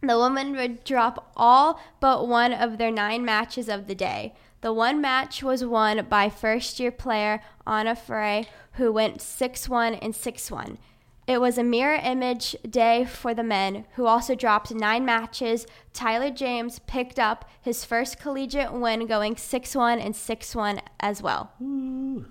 The 0.00 0.16
women 0.16 0.52
would 0.52 0.84
drop 0.84 1.32
all 1.36 1.80
but 1.98 2.28
one 2.28 2.52
of 2.52 2.78
their 2.78 2.92
nine 2.92 3.24
matches 3.24 3.68
of 3.68 3.88
the 3.88 3.96
day. 3.96 4.32
The 4.60 4.72
one 4.72 5.00
match 5.00 5.42
was 5.42 5.64
won 5.64 6.06
by 6.08 6.30
first 6.30 6.78
year 6.78 6.92
player 6.92 7.40
Anna 7.66 7.96
Frey, 7.96 8.46
who 8.74 8.92
went 8.92 9.20
6 9.20 9.68
1 9.68 9.94
and 9.94 10.14
6 10.14 10.50
1. 10.52 10.78
It 11.28 11.42
was 11.42 11.58
a 11.58 11.62
mirror 11.62 12.00
image 12.02 12.56
day 12.68 13.04
for 13.04 13.34
the 13.34 13.42
men, 13.44 13.84
who 13.96 14.06
also 14.06 14.34
dropped 14.34 14.72
nine 14.72 15.04
matches. 15.04 15.66
Tyler 15.92 16.30
James 16.30 16.78
picked 16.86 17.18
up 17.18 17.44
his 17.60 17.84
first 17.84 18.18
collegiate 18.18 18.72
win, 18.72 19.06
going 19.06 19.36
6 19.36 19.74
1 19.74 19.98
and 19.98 20.16
6 20.16 20.54
1 20.54 20.80
as 21.00 21.20
well. 21.20 21.52
All 21.60 22.24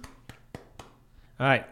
right. 1.39 1.63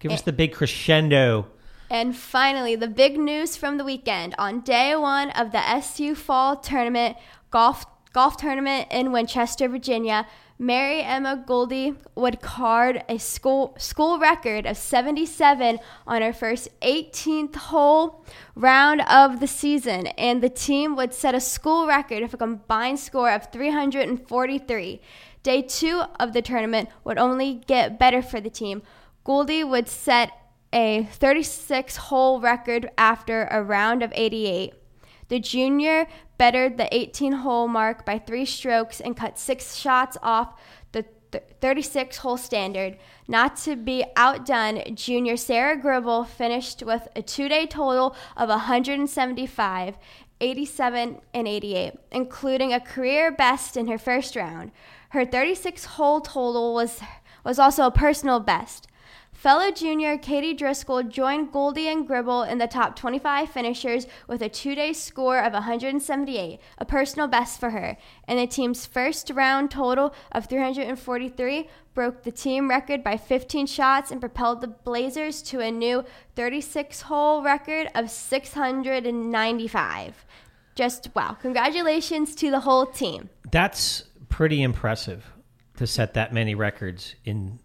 Give 0.00 0.10
us 0.10 0.22
the 0.22 0.32
big 0.32 0.52
crescendo. 0.52 1.46
And 1.88 2.16
finally, 2.16 2.74
the 2.74 2.88
big 2.88 3.16
news 3.16 3.56
from 3.56 3.78
the 3.78 3.84
weekend. 3.84 4.34
On 4.36 4.60
day 4.60 4.96
one 4.96 5.30
of 5.30 5.52
the 5.52 5.64
SU 5.64 6.16
Fall 6.16 6.56
Tournament 6.56 7.16
golf 7.52 7.86
golf 8.12 8.36
tournament 8.36 8.88
in 8.90 9.12
Winchester, 9.12 9.68
Virginia, 9.68 10.26
Mary 10.62 11.02
Emma 11.02 11.42
Goldie 11.44 11.96
would 12.14 12.40
card 12.40 13.02
a 13.08 13.18
school 13.18 13.74
school 13.78 14.20
record 14.20 14.64
of 14.64 14.76
77 14.76 15.80
on 16.06 16.22
her 16.22 16.32
first 16.32 16.68
18th 16.82 17.56
hole 17.56 18.24
round 18.54 19.00
of 19.10 19.40
the 19.40 19.48
season, 19.48 20.06
and 20.06 20.40
the 20.40 20.48
team 20.48 20.94
would 20.94 21.12
set 21.12 21.34
a 21.34 21.40
school 21.40 21.88
record 21.88 22.22
of 22.22 22.32
a 22.32 22.36
combined 22.36 23.00
score 23.00 23.32
of 23.32 23.50
343. 23.50 25.00
Day 25.42 25.62
two 25.62 26.04
of 26.20 26.32
the 26.32 26.42
tournament 26.42 26.88
would 27.02 27.18
only 27.18 27.54
get 27.66 27.98
better 27.98 28.22
for 28.22 28.40
the 28.40 28.48
team. 28.48 28.82
Goldie 29.24 29.64
would 29.64 29.88
set 29.88 30.30
a 30.72 31.08
36 31.10 31.96
hole 31.96 32.40
record 32.40 32.88
after 32.96 33.48
a 33.50 33.60
round 33.60 34.04
of 34.04 34.12
88. 34.14 34.74
The 35.32 35.40
junior 35.40 36.08
bettered 36.36 36.76
the 36.76 36.94
18 36.94 37.32
hole 37.32 37.66
mark 37.66 38.04
by 38.04 38.18
three 38.18 38.44
strokes 38.44 39.00
and 39.00 39.16
cut 39.16 39.38
six 39.38 39.76
shots 39.76 40.18
off 40.22 40.60
the 40.92 41.06
36 41.62 42.18
hole 42.18 42.36
standard. 42.36 42.98
Not 43.26 43.56
to 43.64 43.74
be 43.74 44.04
outdone, 44.14 44.94
junior 44.94 45.38
Sarah 45.38 45.78
Gribble 45.78 46.24
finished 46.24 46.82
with 46.82 47.08
a 47.16 47.22
two 47.22 47.48
day 47.48 47.64
total 47.64 48.14
of 48.36 48.50
175. 48.50 49.96
87 50.42 51.20
and 51.32 51.48
88, 51.48 51.94
including 52.10 52.74
a 52.74 52.80
career 52.80 53.32
best 53.32 53.74
in 53.78 53.86
her 53.86 53.96
first 53.96 54.36
round. 54.36 54.70
Her 55.10 55.24
36 55.24 55.86
hole 55.86 56.20
total 56.20 56.74
was 56.74 57.00
was 57.42 57.58
also 57.58 57.86
a 57.86 57.90
personal 57.90 58.38
best. 58.38 58.86
Fellow 59.42 59.70
junior 59.72 60.16
Katie 60.18 60.54
Driscoll 60.54 61.02
joined 61.02 61.50
Goldie 61.50 61.88
and 61.88 62.06
Gribble 62.06 62.44
in 62.44 62.58
the 62.58 62.68
top 62.68 62.94
25 62.94 63.50
finishers 63.50 64.06
with 64.28 64.40
a 64.40 64.48
two 64.48 64.76
day 64.76 64.92
score 64.92 65.40
of 65.40 65.52
178, 65.52 66.60
a 66.78 66.84
personal 66.84 67.26
best 67.26 67.58
for 67.58 67.70
her. 67.70 67.96
And 68.28 68.38
the 68.38 68.46
team's 68.46 68.86
first 68.86 69.30
round 69.30 69.72
total 69.72 70.14
of 70.30 70.46
343 70.46 71.68
broke 71.92 72.22
the 72.22 72.30
team 72.30 72.70
record 72.70 73.02
by 73.02 73.16
15 73.16 73.66
shots 73.66 74.12
and 74.12 74.20
propelled 74.20 74.60
the 74.60 74.68
Blazers 74.68 75.42
to 75.42 75.58
a 75.58 75.72
new 75.72 76.04
36 76.36 77.00
hole 77.00 77.42
record 77.42 77.88
of 77.96 78.12
695. 78.12 80.24
Just 80.76 81.08
wow. 81.16 81.32
Congratulations 81.32 82.36
to 82.36 82.52
the 82.52 82.60
whole 82.60 82.86
team. 82.86 83.28
That's 83.50 84.04
pretty 84.28 84.62
impressive 84.62 85.32
to 85.78 85.86
set 85.88 86.14
that 86.14 86.32
many 86.32 86.54
records 86.54 87.16
in 87.24 87.58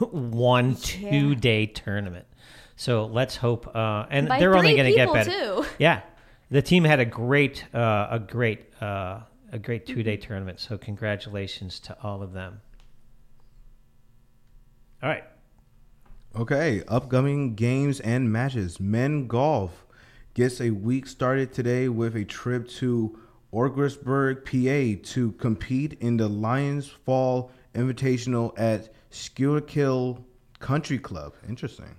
one 0.00 0.76
two 0.76 1.34
day 1.34 1.66
tournament. 1.66 2.26
So 2.76 3.06
let's 3.06 3.36
hope, 3.36 3.74
uh, 3.74 4.06
and 4.10 4.28
By 4.28 4.38
they're 4.40 4.56
only 4.56 4.74
going 4.74 4.90
to 4.90 4.96
get 4.96 5.12
better. 5.12 5.30
too. 5.30 5.66
Yeah, 5.78 6.02
the 6.50 6.62
team 6.62 6.84
had 6.84 7.00
a 7.00 7.04
great, 7.04 7.64
uh, 7.74 8.08
a 8.10 8.18
great, 8.18 8.72
uh, 8.82 9.20
a 9.52 9.58
great 9.58 9.86
two 9.86 10.02
day 10.02 10.16
tournament. 10.16 10.58
So 10.60 10.78
congratulations 10.78 11.78
to 11.80 11.96
all 12.02 12.22
of 12.22 12.32
them. 12.32 12.60
All 15.02 15.08
right, 15.08 15.24
Okay, 16.34 16.82
upcoming 16.88 17.54
games 17.54 18.00
and 18.00 18.32
matches. 18.32 18.80
Men 18.80 19.26
golf 19.26 19.84
gets 20.32 20.62
a 20.62 20.70
week 20.70 21.06
started 21.06 21.52
today 21.52 21.90
with 21.90 22.16
a 22.16 22.24
trip 22.24 22.66
to 22.68 23.18
Orwigsburg, 23.52 24.46
PA 24.46 25.02
to 25.10 25.32
compete 25.32 25.98
in 26.00 26.16
the 26.16 26.28
Lions 26.28 26.88
Fall 26.88 27.50
Invitational 27.74 28.54
at 28.58 28.94
Schuylkill 29.12 30.24
Country 30.58 30.98
Club. 30.98 31.34
Interesting. 31.48 31.94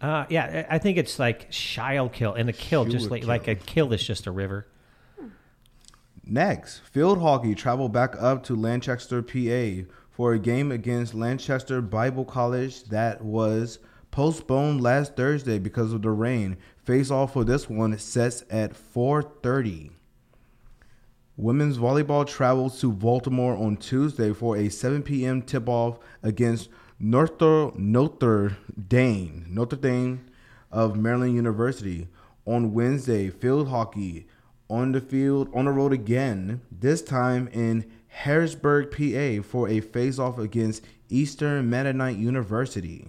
uh, 0.00 0.26
yeah, 0.28 0.66
I 0.70 0.78
think 0.78 0.98
it's 0.98 1.18
like 1.18 1.50
Shile 1.50 2.10
and 2.36 2.48
the 2.48 2.52
kill, 2.52 2.84
just 2.84 3.10
like 3.10 3.24
like 3.24 3.48
a 3.48 3.54
kill 3.54 3.92
is 3.92 4.02
just 4.02 4.26
a 4.26 4.32
river. 4.32 4.66
Next, 6.24 6.78
field 6.80 7.20
hockey 7.20 7.54
traveled 7.54 7.92
back 7.92 8.14
up 8.18 8.44
to 8.44 8.54
Lancaster, 8.54 9.22
PA 9.22 9.88
for 10.10 10.34
a 10.34 10.38
game 10.38 10.70
against 10.70 11.14
Lancaster 11.14 11.82
Bible 11.82 12.24
College 12.24 12.84
that 12.84 13.24
was 13.24 13.80
postponed 14.12 14.80
last 14.80 15.16
Thursday 15.16 15.58
because 15.58 15.92
of 15.92 16.02
the 16.02 16.10
rain. 16.10 16.58
Face 16.76 17.10
off 17.10 17.32
for 17.32 17.44
this 17.44 17.68
one 17.68 17.96
sets 17.98 18.44
at 18.50 18.72
4:30. 18.72 19.90
Women's 21.36 21.78
volleyball 21.78 22.26
travels 22.26 22.78
to 22.80 22.92
Baltimore 22.92 23.56
on 23.56 23.78
Tuesday 23.78 24.34
for 24.34 24.56
a 24.56 24.68
7 24.68 25.02
p.m. 25.02 25.40
tip-off 25.40 25.98
against 26.22 26.68
Notre 27.00 27.72
Notre 27.74 28.58
Dame, 28.88 29.46
Notre 29.48 29.76
Dame 29.76 30.26
of 30.70 30.96
Maryland 30.96 31.34
University. 31.34 32.08
On 32.44 32.74
Wednesday, 32.74 33.30
field 33.30 33.68
hockey 33.68 34.26
on 34.68 34.92
the 34.92 35.00
field 35.00 35.48
on 35.54 35.64
the 35.64 35.70
road 35.70 35.92
again, 35.92 36.60
this 36.70 37.00
time 37.00 37.48
in 37.48 37.90
Harrisburg, 38.08 38.90
PA 38.90 39.42
for 39.42 39.68
a 39.68 39.80
face-off 39.80 40.38
against 40.38 40.84
Eastern 41.08 41.70
Mennonite 41.70 42.16
University. 42.16 43.08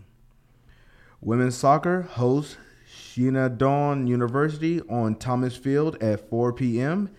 Women's 1.20 1.58
soccer 1.58 2.04
hosts 2.04 2.56
Shenandoah 2.88 3.98
University 4.06 4.80
on 4.82 5.16
Thomas 5.16 5.58
Field 5.58 6.02
at 6.02 6.30
4 6.30 6.54
p.m. 6.54 7.10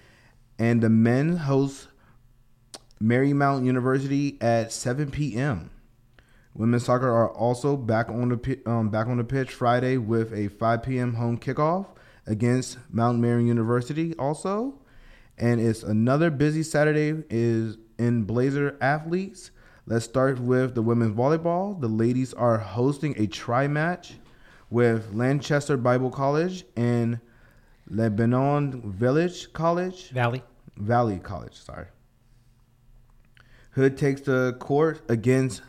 and 0.58 0.82
the 0.82 0.88
men 0.88 1.36
host 1.36 1.88
Marymount 3.02 3.64
University 3.64 4.38
at 4.40 4.72
7 4.72 5.10
p.m. 5.10 5.70
Women's 6.54 6.84
soccer 6.84 7.10
are 7.10 7.30
also 7.30 7.76
back 7.76 8.08
on 8.08 8.28
the 8.28 8.60
um, 8.64 8.88
back 8.88 9.08
on 9.08 9.16
the 9.16 9.24
pitch 9.24 9.50
Friday 9.50 9.96
with 9.98 10.32
a 10.32 10.48
5 10.48 10.82
p.m. 10.82 11.14
home 11.14 11.36
kickoff 11.36 11.86
against 12.26 12.78
Mount 12.90 13.18
Mary 13.18 13.44
University. 13.44 14.14
Also, 14.16 14.78
and 15.36 15.60
it's 15.60 15.82
another 15.82 16.30
busy 16.30 16.62
Saturday 16.62 17.24
is 17.28 17.76
in 17.98 18.22
Blazer 18.22 18.78
athletes. 18.80 19.50
Let's 19.86 20.04
start 20.04 20.38
with 20.38 20.74
the 20.74 20.82
women's 20.82 21.16
volleyball. 21.16 21.78
The 21.80 21.88
ladies 21.88 22.32
are 22.32 22.58
hosting 22.58 23.14
a 23.18 23.26
tri 23.26 23.66
match 23.66 24.14
with 24.70 25.12
Lancaster 25.12 25.76
Bible 25.76 26.10
College 26.10 26.64
and 26.76 27.20
Lebanon 27.88 28.92
Village 28.92 29.52
College. 29.52 30.10
Valley. 30.10 30.42
Valley 30.76 31.18
College, 31.18 31.54
sorry. 31.54 31.86
Hood 33.72 33.98
takes 33.98 34.20
the 34.22 34.56
court 34.60 35.02
against 35.08 35.62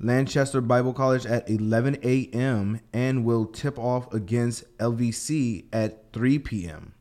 Lancaster 0.00 0.60
Bible 0.60 0.92
College 0.92 1.26
at 1.26 1.48
11 1.48 1.98
a.m. 2.02 2.80
and 2.92 3.24
will 3.24 3.46
tip 3.46 3.78
off 3.78 4.12
against 4.12 4.64
LVC 4.78 5.66
at 5.72 6.12
3 6.12 6.40
p.m. 6.40 6.94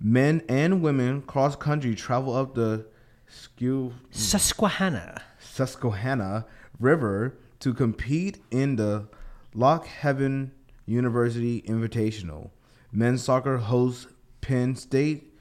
Men 0.00 0.42
and 0.48 0.80
women 0.80 1.20
cross 1.22 1.54
country 1.54 1.94
travel 1.94 2.34
up 2.34 2.54
the 2.54 2.86
Skew 3.26 3.92
Susquehanna. 4.10 5.20
Susquehanna 5.38 6.46
River 6.80 7.36
to 7.60 7.74
compete 7.74 8.40
in 8.50 8.76
the 8.76 9.08
Lock 9.54 9.86
Haven 9.86 10.52
University 10.86 11.62
Invitational. 11.62 12.50
Men's 12.92 13.22
soccer 13.22 13.58
hosts 13.58 14.06
Penn 14.40 14.76
State, 14.76 15.34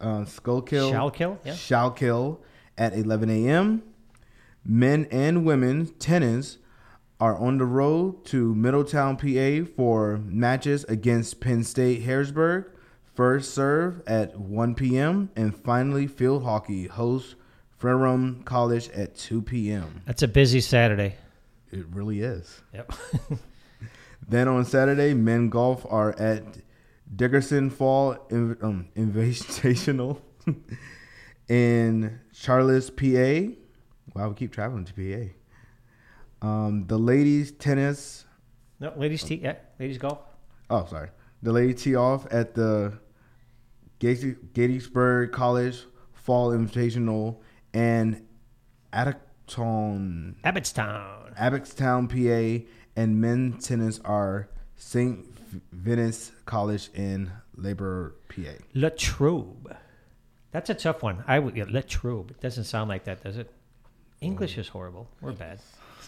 uh, 0.00 0.24
Skullkill, 0.24 0.90
Shalkill, 0.92 1.38
yeah. 1.44 1.52
Shalkill 1.52 2.38
at 2.76 2.94
11 2.94 3.30
a.m. 3.30 3.82
Men 4.64 5.06
and 5.10 5.44
women 5.44 5.86
tennis 5.98 6.58
are 7.20 7.36
on 7.36 7.58
the 7.58 7.64
road 7.64 8.24
to 8.26 8.54
Middletown, 8.54 9.16
PA 9.16 9.70
for 9.76 10.18
matches 10.24 10.84
against 10.84 11.40
Penn 11.40 11.62
State 11.64 12.02
Harrisburg. 12.02 12.66
First 13.14 13.52
serve 13.54 14.02
at 14.06 14.38
1 14.38 14.74
p.m. 14.74 15.30
and 15.36 15.54
finally 15.54 16.06
field 16.06 16.42
hockey 16.42 16.86
hosts 16.86 17.34
Ferrum 17.76 18.42
College 18.44 18.88
at 18.90 19.14
2 19.16 19.42
p.m. 19.42 20.02
That's 20.06 20.22
a 20.22 20.28
busy 20.28 20.60
Saturday. 20.60 21.16
It 21.70 21.86
really 21.92 22.20
is. 22.20 22.62
Yep. 22.72 22.92
Then 24.28 24.48
on 24.48 24.64
Saturday, 24.64 25.14
men 25.14 25.48
golf 25.48 25.84
are 25.88 26.18
at 26.18 26.44
Dickerson 27.14 27.70
Fall 27.70 28.16
um, 28.30 28.88
Invitational 28.96 30.20
in 31.48 32.20
Charlotte, 32.32 32.96
PA. 32.96 33.54
Wow, 34.14 34.28
we 34.28 34.34
keep 34.34 34.52
traveling 34.52 34.84
to 34.84 34.94
PA. 36.42 36.46
Um, 36.46 36.86
the 36.86 36.98
ladies 36.98 37.52
tennis. 37.52 38.24
no, 38.78 38.92
ladies 38.96 39.22
tea. 39.22 39.36
Yeah, 39.42 39.56
ladies 39.78 39.98
golf. 39.98 40.20
Oh, 40.68 40.86
sorry. 40.86 41.10
The 41.42 41.52
ladies 41.52 41.82
tee 41.82 41.96
off 41.96 42.26
at 42.30 42.54
the 42.54 42.98
Gates- 43.98 44.38
Gettysburg 44.54 45.32
College 45.32 45.84
Fall 46.12 46.50
Invitational 46.50 47.38
and 47.74 48.22
Atherton 48.92 50.36
Abbottstown. 50.44 51.36
Abbottstown, 51.36 52.08
PA, 52.08 52.66
and 52.96 53.20
men's 53.20 53.66
tennis 53.66 54.00
are 54.04 54.48
St. 54.76 55.26
Venice 55.72 56.32
College 56.46 56.90
in 56.94 57.30
Labor, 57.56 58.14
PA. 58.28 58.52
Latrobe. 58.74 59.76
That's 60.52 60.70
a 60.70 60.74
tough 60.74 61.02
one. 61.02 61.22
I 61.26 61.38
would 61.38 61.56
yeah, 61.56 61.64
Latrobe. 61.68 62.30
It 62.30 62.40
doesn't 62.40 62.64
sound 62.64 62.88
like 62.88 63.04
that, 63.04 63.22
does 63.22 63.36
it? 63.36 63.50
English 64.20 64.58
is 64.58 64.68
horrible. 64.68 65.08
We're 65.20 65.32
bad. 65.32 65.60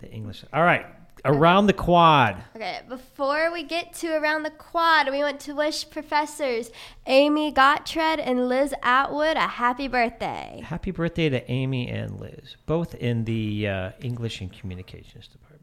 the 0.00 0.10
English. 0.10 0.44
All 0.52 0.64
right. 0.64 0.86
Around 1.24 1.68
the 1.68 1.72
quad. 1.72 2.36
Okay, 2.54 2.80
before 2.86 3.50
we 3.50 3.62
get 3.62 3.94
to 3.94 4.14
around 4.14 4.42
the 4.42 4.50
quad, 4.50 5.10
we 5.10 5.20
want 5.20 5.40
to 5.40 5.54
wish 5.54 5.88
professors 5.88 6.70
Amy 7.06 7.50
Gottfried 7.50 8.20
and 8.20 8.48
Liz 8.48 8.74
Atwood 8.82 9.36
a 9.36 9.48
happy 9.48 9.88
birthday. 9.88 10.60
Happy 10.62 10.90
birthday 10.90 11.30
to 11.30 11.50
Amy 11.50 11.88
and 11.88 12.20
Liz, 12.20 12.56
both 12.66 12.94
in 12.96 13.24
the 13.24 13.66
uh, 13.66 13.90
English 14.02 14.42
and 14.42 14.52
Communications 14.52 15.28
department. 15.28 15.53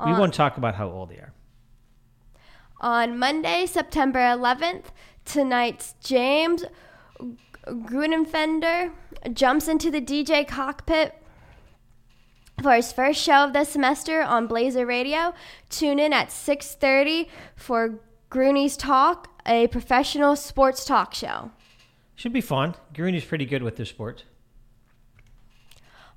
We 0.00 0.12
Uh, 0.12 0.18
won't 0.18 0.34
talk 0.34 0.56
about 0.56 0.74
how 0.74 0.88
old 0.88 1.10
they 1.10 1.16
are. 1.16 1.32
On 2.80 3.18
Monday, 3.18 3.66
September 3.66 4.18
11th, 4.20 4.86
tonight's 5.24 5.94
James 6.02 6.64
Grunenfender 7.66 8.92
jumps 9.32 9.68
into 9.68 9.90
the 9.90 10.00
DJ 10.00 10.44
cockpit 10.46 11.14
for 12.62 12.74
his 12.74 12.92
first 12.92 13.20
show 13.22 13.44
of 13.44 13.52
the 13.52 13.64
semester 13.64 14.22
on 14.22 14.46
Blazer 14.46 14.84
Radio. 14.84 15.32
Tune 15.70 15.98
in 15.98 16.12
at 16.12 16.30
6:30 16.30 17.28
for 17.56 18.00
Grooney's 18.30 18.76
Talk, 18.76 19.28
a 19.46 19.66
professional 19.68 20.36
sports 20.36 20.84
talk 20.84 21.14
show. 21.14 21.52
Should 22.16 22.32
be 22.32 22.40
fun. 22.40 22.74
Greeni's 22.92 23.24
pretty 23.24 23.46
good 23.46 23.62
with 23.62 23.76
their 23.76 23.86
sport. 23.86 24.24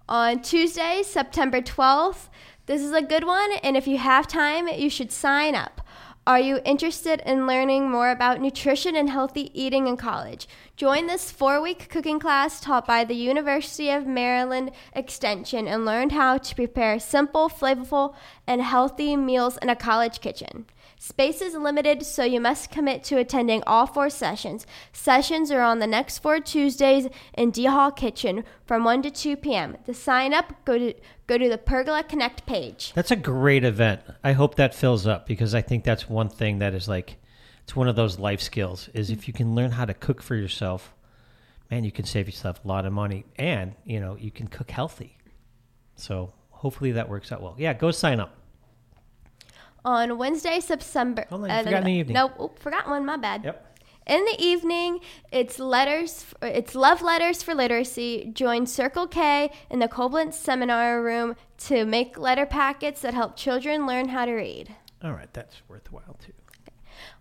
On 0.10 0.42
Tuesday, 0.42 1.02
September 1.04 1.62
12th, 1.62 2.30
this 2.68 2.82
is 2.82 2.92
a 2.92 3.02
good 3.02 3.26
one, 3.26 3.54
and 3.64 3.76
if 3.76 3.88
you 3.88 3.98
have 3.98 4.28
time, 4.28 4.68
you 4.68 4.90
should 4.90 5.12
sign 5.12 5.56
up. 5.56 5.82
Are 6.28 6.42
you 6.42 6.60
interested 6.66 7.22
in 7.26 7.48
learning 7.48 7.90
more 7.90 8.12
about 8.12 8.42
nutrition 8.42 8.98
and 8.98 9.10
healthy 9.10 9.50
eating 9.54 9.88
in 9.88 9.96
college? 9.96 10.46
Join 10.76 11.08
this 11.08 11.32
four 11.32 11.62
week 11.62 11.88
cooking 11.90 12.20
class 12.20 12.60
taught 12.60 12.86
by 12.86 13.06
the 13.06 13.16
University 13.16 13.90
of 13.90 14.06
Maryland 14.06 14.72
Extension 14.92 15.70
and 15.70 15.86
learn 15.86 16.10
how 16.10 16.38
to 16.38 16.56
prepare 16.56 17.00
simple, 17.00 17.48
flavorful, 17.48 18.14
and 18.46 18.62
healthy 18.62 19.16
meals 19.16 19.58
in 19.62 19.70
a 19.70 19.76
college 19.76 20.20
kitchen. 20.20 20.66
Space 21.00 21.42
is 21.42 21.54
limited, 21.54 22.04
so 22.04 22.24
you 22.24 22.42
must 22.42 22.72
commit 22.72 23.04
to 23.06 23.18
attending 23.18 23.62
all 23.68 23.86
four 23.86 24.10
sessions. 24.10 24.66
Sessions 24.92 25.52
are 25.52 25.62
on 25.62 25.78
the 25.78 25.86
next 25.86 26.20
four 26.20 26.40
Tuesdays 26.40 27.08
in 27.36 27.52
D 27.52 27.66
Hall 27.66 27.92
Kitchen 27.92 28.44
from 28.66 28.84
1 28.84 29.04
to 29.04 29.12
2 29.12 29.38
p.m. 29.38 29.78
To 29.86 29.94
sign 29.94 30.34
up, 30.34 30.54
go 30.66 30.78
to 30.78 30.94
go 31.28 31.38
to 31.38 31.50
the 31.50 31.58
Pergola 31.58 32.04
Connect 32.04 32.46
page. 32.48 32.94
That's 32.96 33.12
a 33.12 33.16
great 33.16 33.64
event. 33.64 34.02
I 34.24 34.34
hope 34.34 34.56
that 34.56 34.74
fills 34.74 35.06
up 35.06 35.28
because 35.28 35.54
I 35.54 35.62
think 35.62 35.84
that's 35.84 36.10
one 36.10 36.30
thing 36.30 36.60
that 36.60 36.74
is 36.74 36.88
like 36.88 37.18
it's 37.64 37.76
one 37.76 37.88
of 37.88 37.96
those 37.96 38.18
life 38.18 38.42
skills 38.42 38.90
is 38.94 39.12
if 39.12 39.28
you 39.28 39.34
can 39.34 39.54
learn 39.54 39.72
how 39.72 39.86
to 39.86 39.94
cook 39.94 40.22
for 40.22 40.36
yourself, 40.36 40.96
man, 41.70 41.84
you 41.84 41.92
can 41.92 42.06
save 42.06 42.28
yourself 42.28 42.64
a 42.64 42.68
lot 42.68 42.86
of 42.86 42.94
money 42.94 43.26
and, 43.36 43.76
you 43.86 44.00
know, 44.00 44.16
you 44.16 44.32
can 44.32 44.48
cook 44.48 44.72
healthy. 44.72 45.18
So, 45.96 46.32
hopefully 46.50 46.94
that 46.94 47.10
works 47.10 47.32
out 47.32 47.42
well. 47.42 47.56
Yeah, 47.58 47.74
go 47.74 47.92
sign 47.92 48.20
up. 48.20 48.36
On 49.88 50.18
Wednesday, 50.18 50.60
September. 50.60 51.26
Hold 51.30 51.46
on, 51.46 51.50
you 51.50 51.64
forgot 51.64 51.78
in 51.78 51.86
the 51.86 51.92
evening. 51.92 52.14
Nope, 52.16 52.34
oop, 52.42 52.60
forgot 52.60 52.90
one. 52.90 53.06
My 53.06 53.16
bad. 53.16 53.46
Yep. 53.46 53.80
In 54.06 54.26
the 54.26 54.36
evening, 54.38 55.00
it's 55.32 55.60
letters. 55.60 56.26
It's 56.42 56.76
love 56.76 57.02
letters 57.02 57.42
for 57.42 57.56
literacy. 57.56 58.30
Join 58.34 58.66
Circle 58.66 59.08
K 59.08 59.50
in 59.70 59.80
the 59.80 59.88
Coblentz 59.88 60.34
seminar 60.34 61.02
room 61.02 61.38
to 61.60 61.86
make 61.86 62.18
letter 62.18 62.46
packets 62.46 63.00
that 63.00 63.14
help 63.14 63.38
children 63.38 63.88
learn 63.88 64.10
how 64.10 64.26
to 64.26 64.34
read. 64.34 64.76
All 65.02 65.14
right, 65.14 65.34
that's 65.34 65.62
worthwhile 65.70 66.18
too. 66.22 66.34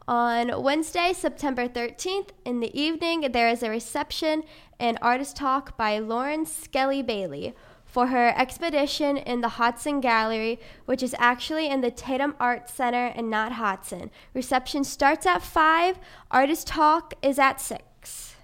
On 0.08 0.60
Wednesday, 0.60 1.12
September 1.12 1.68
13th, 1.68 2.30
in 2.44 2.58
the 2.58 2.76
evening, 2.76 3.30
there 3.30 3.48
is 3.48 3.62
a 3.62 3.70
reception 3.70 4.42
and 4.80 4.98
artist 5.00 5.36
talk 5.36 5.76
by 5.76 6.00
Lauren 6.00 6.44
Skelly 6.44 7.00
Bailey 7.00 7.54
for 7.96 8.08
her 8.08 8.34
expedition 8.36 9.16
in 9.16 9.40
the 9.40 9.48
Hodson 9.56 10.02
Gallery, 10.02 10.60
which 10.84 11.02
is 11.02 11.14
actually 11.18 11.70
in 11.70 11.80
the 11.80 11.90
Tatem 11.90 12.34
Art 12.38 12.68
Center 12.68 13.06
and 13.06 13.30
not 13.30 13.52
Hodson. 13.52 14.10
Reception 14.34 14.84
starts 14.84 15.24
at 15.24 15.40
5, 15.40 15.98
artist 16.30 16.66
talk 16.66 17.14
is 17.22 17.38
at 17.38 17.58
6. 17.58 18.34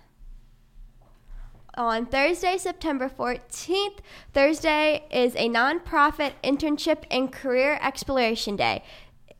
On 1.74 2.06
Thursday, 2.06 2.56
September 2.56 3.10
14th, 3.10 3.98
Thursday 4.32 5.04
is 5.10 5.34
a 5.36 5.50
nonprofit 5.50 6.32
internship 6.42 7.04
and 7.10 7.30
career 7.30 7.78
exploration 7.82 8.56
day. 8.56 8.82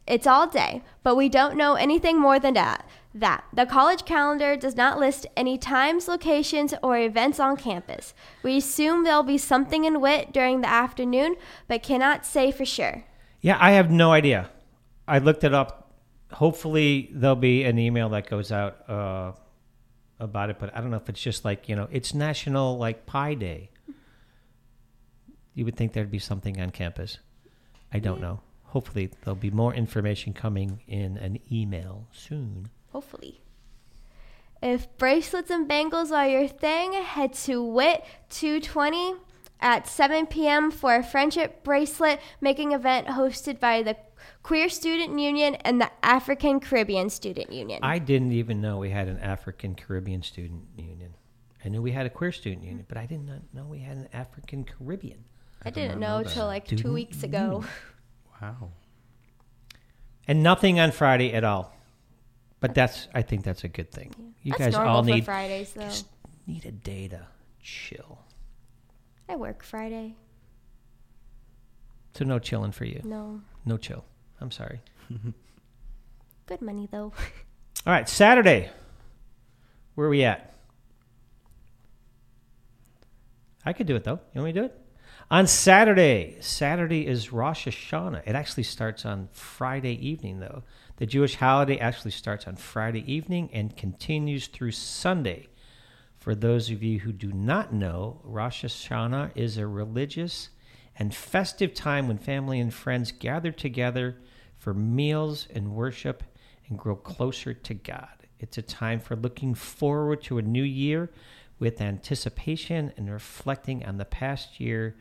It's 0.07 0.27
all 0.27 0.47
day, 0.47 0.83
but 1.03 1.17
we 1.17 1.31
don't 1.31 1.57
know 1.57 1.73
anything 1.77 2.21
more 2.21 2.39
than 2.39 2.53
that. 2.53 2.87
That 3.15 3.45
the 3.53 3.67
college 3.67 4.05
calendar 4.07 4.57
does 4.57 4.75
not 4.75 4.99
list 4.99 5.27
any 5.37 5.59
times, 5.59 6.09
locations, 6.09 6.73
or 6.83 6.97
events 6.97 7.39
on 7.39 7.59
campus. 7.59 8.15
We 8.43 8.57
assume 8.57 9.05
there'll 9.05 9.23
be 9.23 9.37
something 9.37 9.85
in 9.85 10.01
WIT 10.01 10.33
during 10.33 10.63
the 10.63 10.69
afternoon, 10.69 11.37
but 11.69 11.83
cannot 11.83 12.25
say 12.25 12.51
for 12.51 12.65
sure. 12.65 13.05
Yeah, 13.43 13.59
I 13.61 13.73
have 13.73 13.91
no 13.91 14.13
idea. 14.13 14.51
I 15.07 15.19
looked 15.19 15.45
it 15.45 15.53
up. 15.53 15.93
Hopefully, 16.33 17.11
there'll 17.13 17.37
be 17.37 17.65
an 17.65 17.79
email 17.79 18.09
that 18.11 18.31
goes 18.31 18.51
out 18.51 18.89
uh, 18.89 19.33
about 20.19 20.49
it, 20.49 20.59
but 20.59 20.75
I 20.75 20.81
don't 20.81 20.91
know 20.91 20.97
if 20.97 21.09
it's 21.09 21.21
just 21.21 21.45
like 21.45 21.69
you 21.69 21.77
know, 21.77 21.89
it's 21.91 22.15
National 22.15 22.79
like 22.79 23.05
Pie 23.05 23.35
Day. 23.35 23.71
You 25.55 25.67
would 25.67 25.77
think 25.77 25.93
there'd 25.93 26.11
be 26.11 26.19
something 26.19 26.59
on 26.61 26.71
campus. 26.71 27.19
I 27.93 27.99
don't 27.99 28.23
know. 28.23 28.41
Hopefully, 28.65 29.11
there'll 29.23 29.35
be 29.35 29.51
more 29.51 29.75
information 29.75 30.33
coming 30.33 30.81
in 30.87 31.19
an 31.19 31.39
email 31.51 32.07
soon. 32.11 32.71
Hopefully. 32.93 33.41
If 34.63 34.97
bracelets 34.97 35.51
and 35.51 35.67
bangles 35.67 36.13
are 36.13 36.29
your 36.29 36.47
thing, 36.47 36.93
head 36.93 37.33
to 37.45 37.63
WIT 37.63 38.05
220 38.31 39.15
at 39.61 39.89
7 39.89 40.27
p.m. 40.27 40.71
for 40.71 40.95
a 40.95 41.03
friendship 41.03 41.65
bracelet 41.65 42.21
making 42.41 42.73
event 42.73 43.09
hosted 43.09 43.59
by 43.59 43.83
the 43.83 43.97
Queer 44.43 44.69
Student 44.69 45.19
Union 45.19 45.57
and 45.57 45.81
the 45.81 45.91
African 46.03 46.61
Caribbean 46.61 47.11
Student 47.11 47.53
Union. 47.53 47.81
I 47.83 47.99
didn't 47.99 48.33
even 48.33 48.61
know 48.61 48.79
we 48.79 48.91
had 48.91 49.09
an 49.09 49.19
African 49.19 49.75
Caribbean 49.75 50.23
student 50.23 50.63
union. 50.77 51.15
I 51.65 51.69
knew 51.69 51.81
we 51.81 51.93
had 51.93 52.07
a 52.07 52.11
queer 52.11 52.33
student 52.33 52.65
union, 52.65 52.85
but 52.89 52.99
I 52.99 53.07
did 53.07 53.25
not 53.25 53.39
know 53.53 53.65
we 53.65 53.79
had 53.79 53.97
an 53.97 54.09
African 54.13 54.65
Caribbean. 54.65 55.25
I 55.65 55.71
did 55.71 55.75
didn't 55.75 56.01
know 56.01 56.19
know 56.19 56.25
that. 56.25 56.33
till 56.33 56.47
like 56.47 56.67
two 56.67 56.93
weeks 56.93 57.23
ago. 57.23 57.63
Mm. 57.65 57.69
Wow. 58.41 58.73
And 60.27 60.43
nothing 60.43 60.81
on 60.81 60.91
Friday 60.91 61.33
at 61.33 61.45
all. 61.45 61.72
But 62.63 62.75
that's 62.75 63.09
I 63.13 63.23
think 63.23 63.43
that's 63.43 63.65
a 63.65 63.69
good 63.69 63.91
thing. 63.91 64.15
You 64.43 64.53
That's 64.53 64.77
guys 64.77 64.87
all 64.87 65.03
for 65.03 65.11
need 65.11 65.25
Fridays 65.25 65.73
though. 65.73 65.83
just 65.83 66.07
need 66.47 66.65
a 66.65 66.71
day 66.71 67.09
to 67.09 67.27
chill. 67.61 68.21
I 69.29 69.35
work 69.35 69.65
Friday. 69.65 70.15
So 72.15 72.25
no 72.25 72.39
chilling 72.39 72.71
for 72.71 72.85
you. 72.85 73.01
No, 73.05 73.41
No 73.67 73.77
chill. 73.77 74.05
I'm 74.41 74.53
sorry. 74.53 74.81
good 76.47 76.63
money 76.63 76.89
though. 76.91 77.13
All 77.87 77.93
right, 77.93 78.09
Saturday. 78.09 78.71
Where 79.95 80.07
are 80.07 80.11
we 80.11 80.23
at? 80.25 80.55
I 83.65 83.73
could 83.73 83.87
do 83.89 83.97
it 83.97 84.05
though. 84.05 84.21
You 84.35 84.41
want 84.41 84.47
me 84.47 84.53
to 84.53 84.61
do 84.61 84.65
it? 84.67 84.79
On 85.31 85.47
Saturday. 85.47 86.37
Saturday 86.41 87.07
is 87.07 87.33
Rosh 87.33 87.67
Hashanah. 87.67 88.23
It 88.27 88.35
actually 88.35 88.65
starts 88.65 89.05
on 89.07 89.29
Friday 89.33 89.95
evening 90.07 90.41
though. 90.41 90.63
The 91.03 91.07
Jewish 91.07 91.35
holiday 91.35 91.81
actually 91.81 92.13
starts 92.13 92.47
on 92.47 92.55
Friday 92.55 93.03
evening 93.13 93.51
and 93.53 93.77
continues 93.77 94.47
through 94.47 94.71
Sunday. 94.71 95.49
For 96.21 96.33
those 96.33 96.71
of 96.71 96.81
you 96.81 97.01
who 97.01 97.11
do 97.11 97.33
not 97.33 97.75
know, 97.75 98.21
Rosh 98.23 98.65
Hashanah 98.65 99.33
is 99.35 99.57
a 99.57 99.67
religious 99.67 100.51
and 100.97 101.13
festive 101.13 101.75
time 101.75 102.07
when 102.07 102.19
family 102.19 102.61
and 102.61 102.73
friends 102.73 103.11
gather 103.11 103.51
together 103.51 104.19
for 104.57 104.75
meals 104.75 105.49
and 105.53 105.75
worship 105.75 106.23
and 106.69 106.79
grow 106.79 106.95
closer 106.95 107.53
to 107.53 107.75
God. 107.75 108.29
It's 108.39 108.59
a 108.59 108.63
time 108.63 109.01
for 109.01 109.17
looking 109.17 109.55
forward 109.55 110.23
to 110.23 110.39
a 110.39 110.43
new 110.43 110.63
year 110.63 111.11
with 111.59 111.81
anticipation 111.81 112.93
and 112.97 113.13
reflecting 113.13 113.85
on 113.85 113.99
the 113.99 114.05
past 114.05 114.61
year 114.61 114.95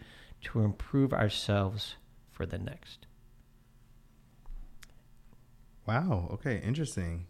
to 0.45 0.61
improve 0.61 1.13
ourselves 1.13 1.93
for 2.31 2.47
the 2.47 2.57
next. 2.57 3.05
Wow. 5.87 6.29
Okay. 6.33 6.61
Interesting. 6.63 7.27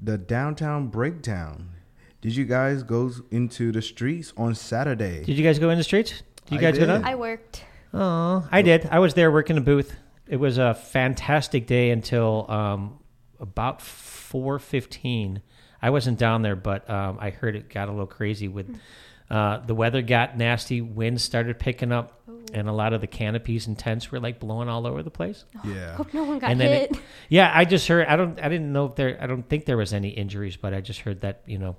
The 0.00 0.18
downtown 0.18 0.88
breakdown. 0.88 1.70
Did 2.20 2.36
you 2.36 2.44
guys 2.44 2.82
go 2.82 3.10
into 3.30 3.72
the 3.72 3.80
streets 3.82 4.32
on 4.36 4.54
Saturday? 4.54 5.24
Did 5.24 5.38
you 5.38 5.44
guys 5.44 5.58
go 5.58 5.70
in 5.70 5.78
the 5.78 5.84
streets? 5.84 6.22
Did 6.46 6.52
you 6.52 6.58
I 6.58 6.60
guys 6.60 6.74
go 6.74 6.86
did. 6.86 6.92
down? 6.92 7.04
I 7.04 7.14
worked. 7.14 7.64
Oh, 7.94 8.46
I 8.52 8.62
did. 8.62 8.86
I 8.90 8.98
was 8.98 9.14
there 9.14 9.30
working 9.32 9.56
a 9.56 9.60
booth. 9.60 9.94
It 10.28 10.36
was 10.36 10.58
a 10.58 10.74
fantastic 10.74 11.66
day 11.66 11.90
until 11.90 12.50
um, 12.50 12.98
about 13.40 13.80
four 13.82 14.58
fifteen. 14.58 15.42
I 15.82 15.90
wasn't 15.90 16.18
down 16.18 16.42
there, 16.42 16.56
but 16.56 16.88
um, 16.90 17.18
I 17.20 17.30
heard 17.30 17.56
it 17.56 17.68
got 17.68 17.88
a 17.88 17.90
little 17.90 18.06
crazy 18.06 18.48
with 18.48 18.78
uh, 19.30 19.58
the 19.60 19.74
weather 19.74 20.02
got 20.02 20.36
nasty. 20.36 20.80
Winds 20.82 21.24
started 21.24 21.58
picking 21.58 21.90
up, 21.90 22.20
and 22.52 22.68
a 22.68 22.72
lot 22.72 22.92
of 22.92 23.00
the 23.00 23.06
canopies 23.06 23.66
and 23.66 23.78
tents 23.78 24.10
were 24.10 24.20
like 24.20 24.40
blowing 24.40 24.68
all 24.68 24.86
over 24.86 25.02
the 25.02 25.10
place. 25.10 25.44
yeah. 25.64 25.96
Hope 25.96 26.12
no 26.12 26.24
one 26.24 26.38
got 26.38 26.50
and 26.50 26.60
then 26.60 26.80
hit. 26.80 26.90
it, 26.92 27.02
yeah, 27.28 27.50
I 27.54 27.64
just 27.64 27.86
heard. 27.88 28.06
I 28.06 28.16
don't. 28.16 28.40
I 28.40 28.48
didn't 28.48 28.72
know 28.72 28.86
if 28.86 28.96
there. 28.96 29.18
I 29.20 29.26
don't 29.26 29.48
think 29.48 29.64
there 29.64 29.76
was 29.76 29.92
any 29.92 30.08
injuries, 30.08 30.56
but 30.56 30.74
I 30.74 30.80
just 30.80 31.00
heard 31.00 31.20
that 31.22 31.42
you 31.46 31.58
know, 31.58 31.76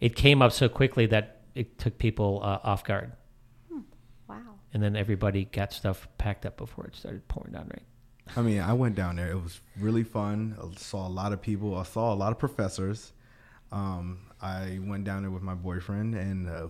it 0.00 0.16
came 0.16 0.42
up 0.42 0.52
so 0.52 0.68
quickly 0.68 1.06
that 1.06 1.42
it 1.54 1.78
took 1.78 1.98
people 1.98 2.40
uh, 2.42 2.58
off 2.62 2.84
guard, 2.84 3.12
wow. 4.28 4.38
and 4.72 4.82
then 4.82 4.96
everybody 4.96 5.44
got 5.44 5.72
stuff 5.72 6.08
packed 6.18 6.46
up 6.46 6.56
before 6.56 6.86
it 6.86 6.96
started 6.96 7.26
pouring 7.28 7.52
down. 7.52 7.70
Right. 7.72 7.82
I 8.36 8.42
mean, 8.42 8.60
I 8.60 8.72
went 8.72 8.94
down 8.94 9.16
there. 9.16 9.30
It 9.30 9.42
was 9.42 9.60
really 9.78 10.02
fun. 10.02 10.56
I 10.58 10.74
saw 10.78 11.06
a 11.06 11.10
lot 11.10 11.32
of 11.32 11.42
people. 11.42 11.76
I 11.76 11.82
saw 11.82 12.12
a 12.12 12.16
lot 12.16 12.32
of 12.32 12.38
professors. 12.38 13.12
Um, 13.74 14.20
I 14.40 14.78
went 14.80 15.04
down 15.04 15.22
there 15.22 15.32
with 15.32 15.42
my 15.42 15.54
boyfriend, 15.54 16.14
and 16.14 16.48
uh, 16.48 16.68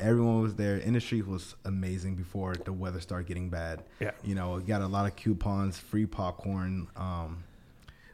everyone 0.00 0.40
was 0.40 0.54
there. 0.54 0.80
Industry 0.80 1.20
was 1.20 1.54
amazing 1.66 2.14
before 2.14 2.54
the 2.54 2.72
weather 2.72 3.00
started 3.00 3.28
getting 3.28 3.50
bad. 3.50 3.84
Yeah. 4.00 4.12
you 4.24 4.34
know, 4.34 4.58
got 4.60 4.80
a 4.80 4.86
lot 4.86 5.04
of 5.04 5.14
coupons, 5.14 5.78
free 5.78 6.06
popcorn. 6.06 6.88
Um, 6.96 7.44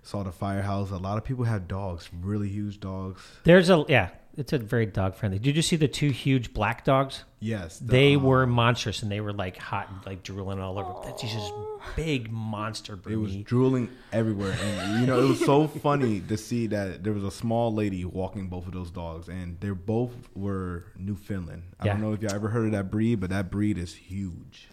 saw 0.03 0.25
the 0.25 0.33
firehouse. 0.33 0.90
A 0.90 0.97
lot 0.97 1.16
of 1.16 1.25
people 1.25 1.44
had 1.44 1.68
dogs, 1.68 2.11
really 2.23 2.49
huge 2.49 2.81
dogs. 2.81 3.23
There's 3.44 3.70
a 3.70 3.85
yeah. 3.88 4.11
It's 4.37 4.53
a 4.53 4.59
very 4.59 4.87
dog 4.87 5.14
friendly. 5.14 5.38
Did 5.38 5.55
you 5.55 5.62
see 5.62 5.77
the 5.77 5.87
two 5.87 6.11
huge 6.11 6.53
black 6.53 6.85
dogs? 6.85 7.25
Yes, 7.38 7.79
the, 7.79 7.87
They 7.87 8.16
um, 8.16 8.25
were 8.25 8.47
monstrous, 8.47 9.03
and 9.03 9.12
they 9.12 9.20
were 9.20 9.33
like 9.33 9.57
hot, 9.57 9.88
and 9.90 10.05
like 10.05 10.23
drooling 10.23 10.59
all 10.61 10.79
over. 10.79 10.92
That's 11.05 11.23
just 11.23 11.35
this 11.35 11.51
big 11.94 12.33
monster 12.33 12.99
It 13.09 13.16
was 13.16 13.37
drooling 13.37 13.90
everywhere, 14.12 14.57
and 14.61 15.01
you 15.01 15.07
know 15.07 15.23
it 15.23 15.29
was 15.29 15.44
so 15.44 15.68
funny 15.68 16.20
to 16.20 16.37
see 16.37 16.66
that 16.68 17.05
there 17.05 17.12
was 17.12 17.23
a 17.23 17.31
small 17.31 17.73
lady 17.73 18.05
walking 18.05 18.49
both 18.49 18.66
of 18.66 18.73
those 18.73 18.90
dogs, 18.90 19.29
and 19.29 19.61
they 19.61 19.70
both 19.70 20.12
were 20.35 20.87
Newfoundland. 20.97 21.62
I 21.79 21.87
don't 21.87 22.01
know 22.01 22.12
if 22.12 22.23
you 22.23 22.29
ever 22.29 22.49
heard 22.49 22.66
of 22.66 22.73
that 22.73 22.90
breed, 22.90 23.20
but 23.20 23.31
that 23.31 23.51
breed 23.51 23.79
is 23.79 23.94
huge. 23.94 24.68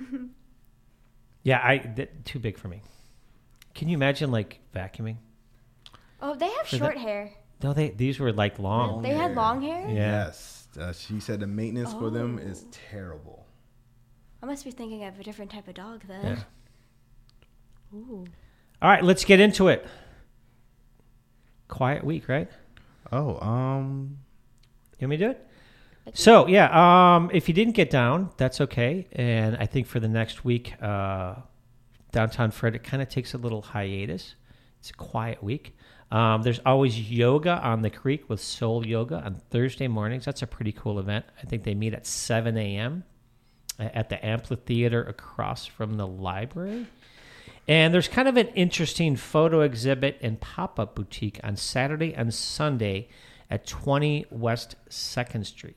Yeah, 1.44 1.60
I 1.62 1.76
that, 1.96 2.24
too 2.24 2.38
big 2.38 2.56
for 2.56 2.68
me. 2.68 2.80
Can 3.74 3.88
you 3.88 3.96
imagine 3.96 4.30
like 4.30 4.60
vacuuming? 4.74 5.16
Oh, 6.20 6.34
they 6.34 6.48
have 6.48 6.66
short 6.66 6.94
the- 6.94 7.00
hair. 7.00 7.32
No, 7.64 7.72
they 7.72 7.88
these 7.88 8.20
were 8.20 8.30
like 8.30 8.58
long. 8.58 9.00
They 9.00 9.14
had 9.14 9.34
long 9.34 9.62
hair. 9.62 9.88
Yeah. 9.88 10.26
Yes, 10.26 10.68
uh, 10.78 10.92
she 10.92 11.18
said 11.18 11.40
the 11.40 11.46
maintenance 11.46 11.94
for 11.94 12.10
them 12.10 12.38
Oh. 12.38 12.46
is 12.46 12.66
terrible. 12.70 13.46
I 14.42 14.46
must 14.46 14.66
be 14.66 14.70
thinking 14.70 15.02
of 15.04 15.18
a 15.18 15.22
different 15.22 15.50
type 15.50 15.66
of 15.66 15.72
dog 15.72 16.02
then. 16.06 16.24
Yeah. 16.24 17.98
Ooh. 17.98 18.26
All 18.82 18.90
right, 18.90 19.02
let's 19.02 19.24
get 19.24 19.40
into 19.40 19.68
it. 19.68 19.86
Quiet 21.68 22.04
week, 22.04 22.28
right? 22.28 22.50
Oh, 23.10 23.38
um, 23.40 24.18
You 24.98 25.06
want 25.08 25.10
me 25.10 25.16
to 25.16 25.24
do 25.24 25.30
it? 25.30 25.48
So 26.12 26.46
yeah, 26.46 26.68
um, 27.16 27.30
if 27.32 27.48
you 27.48 27.54
didn't 27.54 27.74
get 27.74 27.88
down, 27.88 28.28
that's 28.36 28.60
okay. 28.60 29.06
And 29.12 29.56
I 29.56 29.64
think 29.64 29.86
for 29.86 30.00
the 30.00 30.08
next 30.08 30.44
week, 30.44 30.74
uh, 30.82 31.36
downtown 32.12 32.50
Frederick 32.50 32.84
kind 32.84 33.02
of 33.02 33.08
takes 33.08 33.32
a 33.32 33.38
little 33.38 33.62
hiatus. 33.62 34.34
It's 34.80 34.90
a 34.90 34.94
quiet 34.94 35.42
week. 35.42 35.74
Um, 36.10 36.42
there's 36.42 36.60
always 36.64 37.10
yoga 37.10 37.60
on 37.62 37.82
the 37.82 37.90
creek 37.90 38.28
with 38.28 38.40
Soul 38.40 38.86
Yoga 38.86 39.22
on 39.24 39.40
Thursday 39.50 39.88
mornings. 39.88 40.24
That's 40.24 40.42
a 40.42 40.46
pretty 40.46 40.72
cool 40.72 40.98
event. 40.98 41.24
I 41.42 41.46
think 41.46 41.64
they 41.64 41.74
meet 41.74 41.94
at 41.94 42.06
7 42.06 42.56
a.m. 42.56 43.04
at 43.78 44.08
the 44.08 44.24
amphitheater 44.24 45.02
across 45.02 45.66
from 45.66 45.94
the 45.94 46.06
library. 46.06 46.86
And 47.66 47.94
there's 47.94 48.08
kind 48.08 48.28
of 48.28 48.36
an 48.36 48.48
interesting 48.48 49.16
photo 49.16 49.62
exhibit 49.62 50.18
and 50.20 50.40
pop 50.40 50.78
up 50.78 50.94
boutique 50.94 51.40
on 51.42 51.56
Saturday 51.56 52.14
and 52.14 52.32
Sunday 52.32 53.08
at 53.50 53.66
20 53.66 54.26
West 54.30 54.76
2nd 54.90 55.46
Street. 55.46 55.76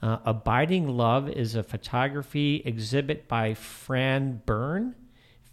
Uh, 0.00 0.18
Abiding 0.24 0.88
Love 0.88 1.28
is 1.28 1.54
a 1.54 1.62
photography 1.62 2.62
exhibit 2.64 3.26
by 3.26 3.54
Fran 3.54 4.42
Byrne 4.46 4.94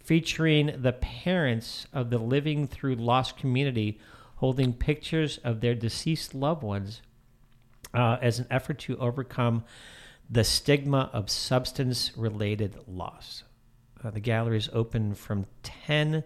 featuring 0.06 0.72
the 0.78 0.92
parents 0.92 1.88
of 1.92 2.10
the 2.10 2.18
Living 2.18 2.68
Through 2.68 2.94
Loss 2.94 3.32
community 3.32 3.98
holding 4.36 4.72
pictures 4.72 5.38
of 5.42 5.60
their 5.60 5.74
deceased 5.74 6.32
loved 6.32 6.62
ones 6.62 7.02
uh, 7.92 8.16
as 8.22 8.38
an 8.38 8.46
effort 8.48 8.78
to 8.78 8.96
overcome 8.98 9.64
the 10.30 10.44
stigma 10.44 11.10
of 11.12 11.28
substance 11.28 12.12
related 12.16 12.78
loss. 12.86 13.42
Uh, 14.04 14.10
the 14.10 14.20
gallery 14.20 14.58
is 14.58 14.70
open 14.72 15.12
from 15.14 15.46
10 15.64 16.22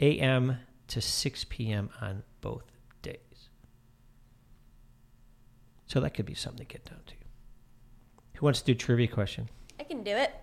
a.m. 0.00 0.56
to 0.88 1.00
6 1.00 1.44
p.m. 1.48 1.90
on 2.00 2.24
both 2.40 2.64
days. 3.00 3.48
So 5.86 6.00
that 6.00 6.14
could 6.14 6.26
be 6.26 6.34
something 6.34 6.66
to 6.66 6.72
get 6.72 6.84
down 6.84 7.00
to. 7.06 7.14
Who 8.34 8.46
wants 8.46 8.60
to 8.60 8.66
do 8.66 8.74
trivia 8.74 9.06
question? 9.06 9.48
I 9.78 9.84
can 9.84 10.02
do 10.02 10.12
it. 10.12 10.34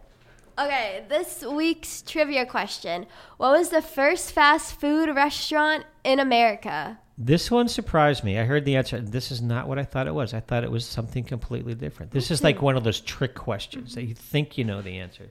Okay, 0.60 1.04
this 1.08 1.44
week's 1.44 2.02
trivia 2.02 2.44
question. 2.44 3.06
What 3.38 3.52
was 3.52 3.70
the 3.70 3.82
first 3.82 4.32
fast 4.32 4.80
food 4.80 5.16
restaurant 5.16 5.86
in 6.04 6.20
America? 6.20 6.98
This 7.16 7.52
one 7.52 7.68
surprised 7.68 8.24
me. 8.24 8.40
I 8.40 8.44
heard 8.44 8.66
the 8.66 8.76
answer. 8.76 9.00
This 9.00 9.32
is 9.32 9.40
not 9.40 9.68
what 9.68 9.78
I 9.78 9.84
thought 9.84 10.08
it 10.08 10.16
was. 10.16 10.34
I 10.34 10.40
thought 10.40 10.64
it 10.64 10.72
was 10.72 10.84
something 10.84 11.24
completely 11.24 11.76
different. 11.76 12.12
This 12.12 12.32
is 12.32 12.44
like 12.44 12.60
one 12.62 12.76
of 12.76 12.84
those 12.84 13.00
trick 13.00 13.36
questions 13.36 13.94
that 13.94 14.06
you 14.06 14.16
think 14.16 14.58
you 14.58 14.64
know 14.64 14.82
the 14.82 14.98
answer 14.98 15.30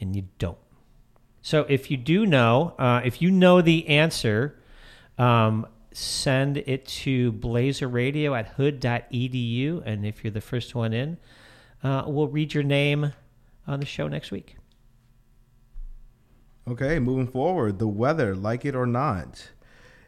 and 0.00 0.14
you 0.14 0.28
don't. 0.38 0.58
So 1.42 1.66
if 1.68 1.90
you 1.90 1.96
do 1.96 2.24
know, 2.24 2.74
uh, 2.78 3.00
if 3.04 3.20
you 3.20 3.32
know 3.32 3.62
the 3.62 3.88
answer, 3.88 4.60
um, 5.18 5.66
send 5.92 6.58
it 6.58 6.86
to 6.86 7.32
blazerradio 7.32 8.38
at 8.38 8.46
hood.edu. 8.48 9.82
And 9.84 10.06
if 10.06 10.22
you're 10.22 10.30
the 10.30 10.40
first 10.40 10.76
one 10.76 10.92
in, 10.92 11.18
uh, 11.82 12.04
we'll 12.06 12.28
read 12.28 12.54
your 12.54 12.62
name 12.62 13.12
on 13.66 13.80
the 13.80 13.86
show 13.86 14.08
next 14.08 14.30
week. 14.30 14.56
Okay, 16.68 16.98
moving 16.98 17.26
forward, 17.26 17.78
the 17.78 17.88
weather, 17.88 18.36
like 18.36 18.64
it 18.64 18.76
or 18.76 18.86
not. 18.86 19.50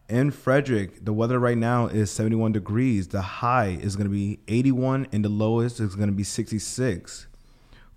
In 0.08 0.30
Frederick, 0.30 1.04
the 1.04 1.12
weather 1.12 1.38
right 1.38 1.56
now 1.56 1.86
is 1.86 2.10
71 2.10 2.52
degrees. 2.52 3.08
The 3.08 3.22
high 3.22 3.78
is 3.80 3.96
going 3.96 4.06
to 4.06 4.12
be 4.12 4.38
81 4.48 5.08
and 5.12 5.24
the 5.24 5.30
lowest 5.30 5.80
is 5.80 5.96
going 5.96 6.08
to 6.08 6.14
be 6.14 6.22
66. 6.22 7.26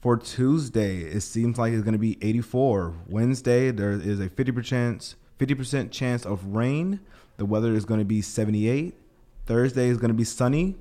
For 0.02 0.16
Tuesday, 0.16 1.02
it 1.02 1.22
seems 1.22 1.58
like 1.58 1.74
it's 1.74 1.84
going 1.84 1.94
to 1.94 2.00
be 2.00 2.18
84. 2.22 2.96
Wednesday, 3.08 3.72
there 3.72 3.92
is 3.92 4.20
a 4.20 4.30
50% 4.30 4.64
chance, 4.64 5.16
50% 5.38 5.92
chance 5.92 6.26
of 6.26 6.46
rain. 6.46 7.02
The 7.38 7.46
weather 7.46 7.74
is 7.74 7.84
going 7.84 8.00
to 8.00 8.06
be 8.06 8.22
78. 8.22 8.96
Thursday 9.46 9.90
is 9.90 9.98
going 9.98 10.10
to 10.10 10.16
be 10.16 10.24
sunny. 10.24 10.76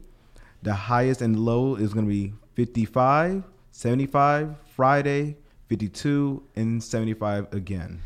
The 0.62 0.74
highest 0.74 1.22
and 1.22 1.38
low 1.38 1.74
is 1.74 1.92
going 1.92 2.06
to 2.06 2.10
be 2.10 2.34
55, 2.54 3.42
75. 3.70 4.54
Friday, 4.76 5.36
52, 5.68 6.42
and 6.54 6.84
75 6.84 7.52
again. 7.54 8.02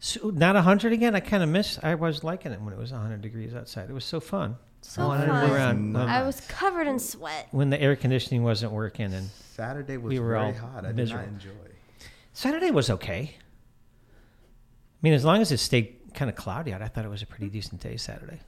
So 0.00 0.30
not 0.30 0.54
100 0.54 0.90
again? 0.94 1.14
I 1.14 1.20
kind 1.20 1.42
of 1.42 1.50
miss. 1.50 1.78
I 1.82 1.94
was 1.94 2.24
liking 2.24 2.50
it 2.52 2.62
when 2.62 2.72
it 2.72 2.78
was 2.78 2.92
100 2.92 3.20
degrees 3.20 3.54
outside. 3.54 3.90
It 3.90 3.92
was 3.92 4.06
so 4.06 4.20
fun. 4.20 4.56
So 4.80 5.02
I 5.02 5.06
wanted 5.06 5.26
to 5.26 5.32
fun. 5.32 5.50
around 5.50 5.96
um, 5.96 6.08
I 6.08 6.22
was 6.22 6.40
covered 6.42 6.86
in 6.86 6.98
sweat. 6.98 7.48
when 7.52 7.68
the 7.68 7.80
air 7.80 7.94
conditioning 7.94 8.42
wasn't 8.42 8.72
working. 8.72 9.12
And 9.12 9.28
Saturday 9.54 9.98
was 9.98 10.12
We 10.12 10.18
were 10.18 10.30
very 10.30 10.46
all 10.46 10.52
hot. 10.54 10.86
I 10.86 10.92
did 10.92 11.10
not 11.10 11.24
enjoy. 11.24 11.50
Saturday 12.32 12.70
was 12.70 12.88
okay. 12.88 13.36
I 13.36 14.98
mean, 15.02 15.12
as 15.12 15.26
long 15.26 15.42
as 15.42 15.52
it 15.52 15.58
stayed 15.58 15.96
kind 16.14 16.30
of 16.30 16.36
cloudy 16.36 16.72
out, 16.72 16.80
I 16.80 16.88
thought 16.88 17.04
it 17.04 17.10
was 17.10 17.22
a 17.22 17.26
pretty 17.26 17.50
decent 17.50 17.82
day 17.82 17.98
Saturday. 17.98 18.40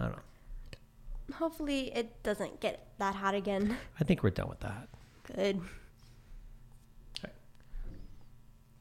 I 0.00 0.04
don't 0.04 0.16
know. 0.16 1.36
Hopefully, 1.36 1.92
it 1.94 2.22
doesn't 2.24 2.60
get 2.60 2.88
that 2.98 3.14
hot 3.14 3.36
again. 3.36 3.76
I 4.00 4.04
think 4.04 4.24
we're 4.24 4.30
done 4.30 4.48
with 4.48 4.60
that. 4.60 4.88
Good. 5.32 5.60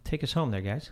Take 0.09 0.23
us 0.23 0.33
home 0.33 0.49
there, 0.49 0.61
guys. 0.61 0.89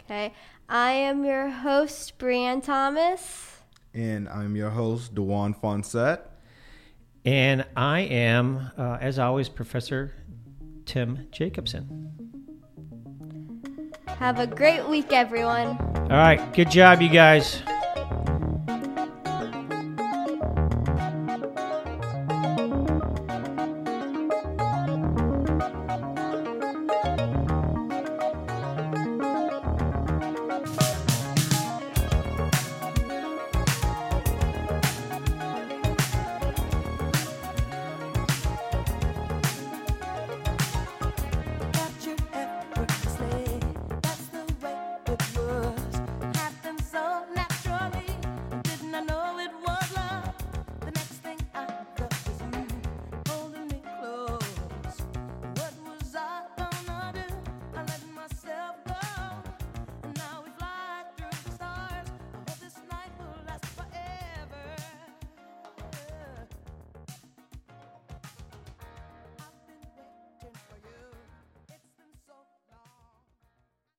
Okay. 0.00 0.32
I 0.70 0.92
am 0.92 1.22
your 1.22 1.50
host, 1.50 2.18
Breann 2.18 2.64
Thomas. 2.64 3.58
And 3.92 4.26
I'm 4.30 4.56
your 4.56 4.70
host, 4.70 5.14
DaJwan 5.14 5.60
Foncette. 5.60 6.30
And 7.26 7.66
I 7.76 8.00
am, 8.00 8.70
uh, 8.78 8.96
as 9.02 9.18
always, 9.18 9.50
Professor 9.50 10.14
Tim 10.86 11.28
Jacobson. 11.30 12.14
Have 14.06 14.38
a 14.38 14.46
great 14.46 14.88
week, 14.88 15.12
everyone. 15.12 15.76
All 15.76 16.08
right. 16.08 16.54
Good 16.54 16.70
job, 16.70 17.02
you 17.02 17.10
guys. 17.10 17.62